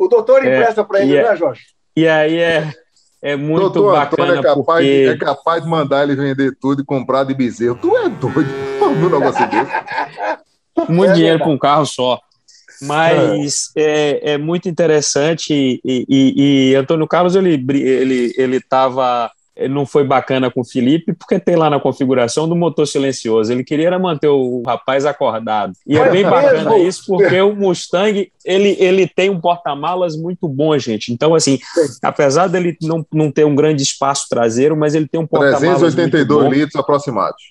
O 0.00 0.08
doutor 0.08 0.42
é, 0.42 0.48
empresta 0.48 0.82
para 0.82 1.02
ele, 1.02 1.14
é, 1.14 1.22
né, 1.22 1.36
Jorge? 1.36 1.60
E 1.94 2.08
aí 2.08 2.38
é, 2.38 2.72
é 3.20 3.36
muito 3.36 3.68
doutor 3.68 3.92
bacana. 3.92 4.38
é 4.38 4.42
capaz, 4.42 4.64
porque... 4.64 5.08
é 5.10 5.18
capaz 5.18 5.62
de 5.62 5.68
mandar 5.68 6.04
ele 6.04 6.16
vender 6.16 6.56
tudo 6.58 6.80
e 6.80 6.84
comprar 6.86 7.24
de 7.24 7.34
bezerro. 7.34 7.78
Tu 7.82 7.94
é 7.98 8.08
doido? 8.08 8.50
Um 8.80 9.10
negócio 9.10 9.46
desse. 9.50 9.70
Muito 10.88 11.10
é 11.10 11.14
dinheiro 11.14 11.38
para 11.40 11.48
um 11.48 11.58
carro 11.58 11.84
só. 11.84 12.18
Mas 12.80 13.70
é. 13.76 14.22
é, 14.22 14.32
é 14.32 14.38
muito 14.38 14.66
interessante 14.66 15.52
e, 15.52 16.06
e, 16.08 16.70
e 16.70 16.74
Antônio 16.74 17.06
Carlos 17.06 17.36
ele 17.36 17.62
ele 17.68 18.32
ele 18.38 18.56
estava 18.56 19.30
não 19.68 19.84
foi 19.84 20.04
bacana 20.04 20.50
com 20.50 20.60
o 20.60 20.64
Felipe, 20.64 21.12
porque 21.12 21.38
tem 21.38 21.56
lá 21.56 21.68
na 21.68 21.80
configuração 21.80 22.48
do 22.48 22.56
motor 22.56 22.86
silencioso. 22.86 23.52
Ele 23.52 23.64
queria 23.64 23.98
manter 23.98 24.28
o 24.28 24.62
rapaz 24.66 25.04
acordado. 25.04 25.72
E 25.86 25.98
é 25.98 26.10
bem 26.10 26.24
bacana 26.24 26.78
isso, 26.78 27.04
porque 27.06 27.40
o 27.40 27.54
Mustang, 27.54 28.30
ele, 28.44 28.76
ele 28.78 29.06
tem 29.06 29.30
um 29.30 29.40
porta-malas 29.40 30.16
muito 30.16 30.48
bom, 30.48 30.76
gente. 30.78 31.12
Então, 31.12 31.34
assim, 31.34 31.58
apesar 32.02 32.46
dele 32.46 32.76
não, 32.82 33.04
não 33.12 33.30
ter 33.30 33.44
um 33.44 33.54
grande 33.54 33.82
espaço 33.82 34.26
traseiro, 34.28 34.76
mas 34.76 34.94
ele 34.94 35.08
tem 35.08 35.20
um 35.20 35.26
porta-malas 35.26 35.78
382 35.78 36.52
litros 36.52 36.76
aproximados. 36.76 37.42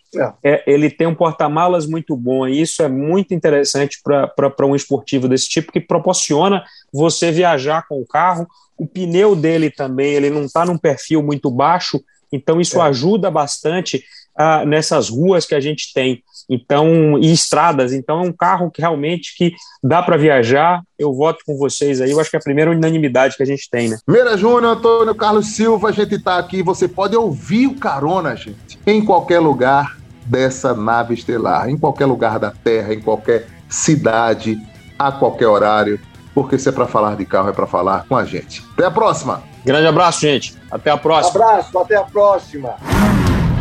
É, 0.44 0.64
ele 0.66 0.90
tem 0.90 1.08
um 1.08 1.16
porta-malas 1.16 1.86
muito 1.86 2.16
bom, 2.16 2.48
e 2.48 2.62
isso 2.62 2.82
é 2.82 2.88
muito 2.88 3.34
interessante 3.34 4.00
para 4.04 4.66
um 4.66 4.76
esportivo 4.76 5.28
desse 5.28 5.48
tipo, 5.48 5.72
que 5.72 5.80
proporciona 5.80 6.64
você 6.92 7.32
viajar 7.32 7.86
com 7.88 8.02
o 8.02 8.06
carro 8.06 8.48
o 8.80 8.88
pneu 8.88 9.36
dele 9.36 9.70
também, 9.70 10.14
ele 10.14 10.30
não 10.30 10.46
está 10.46 10.66
num 10.66 10.78
perfil 10.78 11.22
muito 11.22 11.52
baixo, 11.52 12.02
então 12.32 12.62
isso 12.62 12.80
é. 12.80 12.84
ajuda 12.84 13.30
bastante 13.30 14.04
uh, 14.40 14.66
nessas 14.66 15.10
ruas 15.10 15.46
que 15.46 15.54
a 15.54 15.60
gente 15.60 15.94
tem. 15.94 16.24
Então, 16.52 17.20
e 17.20 17.32
estradas, 17.32 17.94
então 17.94 18.22
é 18.22 18.24
um 18.24 18.32
carro 18.32 18.72
que 18.72 18.82
realmente 18.82 19.36
que 19.38 19.54
dá 19.84 20.02
para 20.02 20.18
viajar. 20.18 20.82
Eu 20.98 21.14
voto 21.14 21.44
com 21.46 21.56
vocês 21.56 22.02
aí. 22.02 22.10
Eu 22.10 22.20
acho 22.20 22.32
que 22.32 22.38
é 22.38 22.40
a 22.40 22.44
primeira 22.44 22.72
unanimidade 22.72 23.38
que 23.38 23.44
a 23.44 23.46
gente 23.46 23.70
tem, 23.70 23.90
né? 23.90 24.00
Meira 24.08 24.36
Júnior, 24.36 24.78
Antônio 24.78 25.14
Carlos 25.14 25.48
Silva, 25.48 25.90
a 25.90 25.92
gente 25.92 26.16
está 26.16 26.40
aqui. 26.40 26.64
Você 26.64 26.88
pode 26.88 27.16
ouvir 27.16 27.68
o 27.68 27.76
carona, 27.76 28.36
gente, 28.36 28.80
em 28.88 29.06
qualquer 29.06 29.40
lugar 29.40 30.00
dessa 30.26 30.74
nave 30.74 31.14
estelar, 31.14 31.70
em 31.70 31.78
qualquer 31.78 32.08
lugar 32.08 32.40
da 32.40 32.50
Terra, 32.50 32.96
em 32.96 33.02
qualquer 33.02 33.46
cidade 33.70 34.58
a 34.98 35.12
qualquer 35.12 35.48
horário, 35.48 36.00
porque 36.34 36.58
se 36.58 36.70
é 36.70 36.72
para 36.72 36.88
falar 36.88 37.16
de 37.16 37.26
carro, 37.26 37.50
é 37.50 37.54
para 37.54 37.68
falar 37.68 38.06
com 38.08 38.16
a 38.16 38.26
gente. 38.26 38.64
Até 38.74 38.86
a 38.86 38.92
próxima! 38.92 39.44
Grande 39.66 39.88
abraço, 39.88 40.22
gente. 40.22 40.56
Até 40.72 40.92
a 40.92 40.98
próxima. 40.98 41.44
Abraço, 41.44 41.78
até 41.78 41.96
a 41.96 42.04
próxima. 42.04 42.76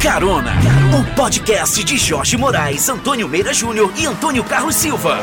Carona, 0.00 0.52
o 0.96 1.16
podcast 1.16 1.82
de 1.82 1.96
Jorge 1.96 2.36
Moraes, 2.36 2.88
Antônio 2.88 3.28
Meira 3.28 3.52
Júnior 3.52 3.92
e 3.96 4.06
Antônio 4.06 4.44
Carlos 4.44 4.76
Silva. 4.76 5.18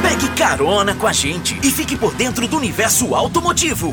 Pegue 0.00 0.28
carona 0.30 0.94
com 0.94 1.06
a 1.06 1.12
gente 1.12 1.58
e 1.62 1.70
fique 1.70 1.96
por 1.96 2.14
dentro 2.14 2.46
do 2.46 2.56
universo 2.56 3.14
automotivo. 3.14 3.92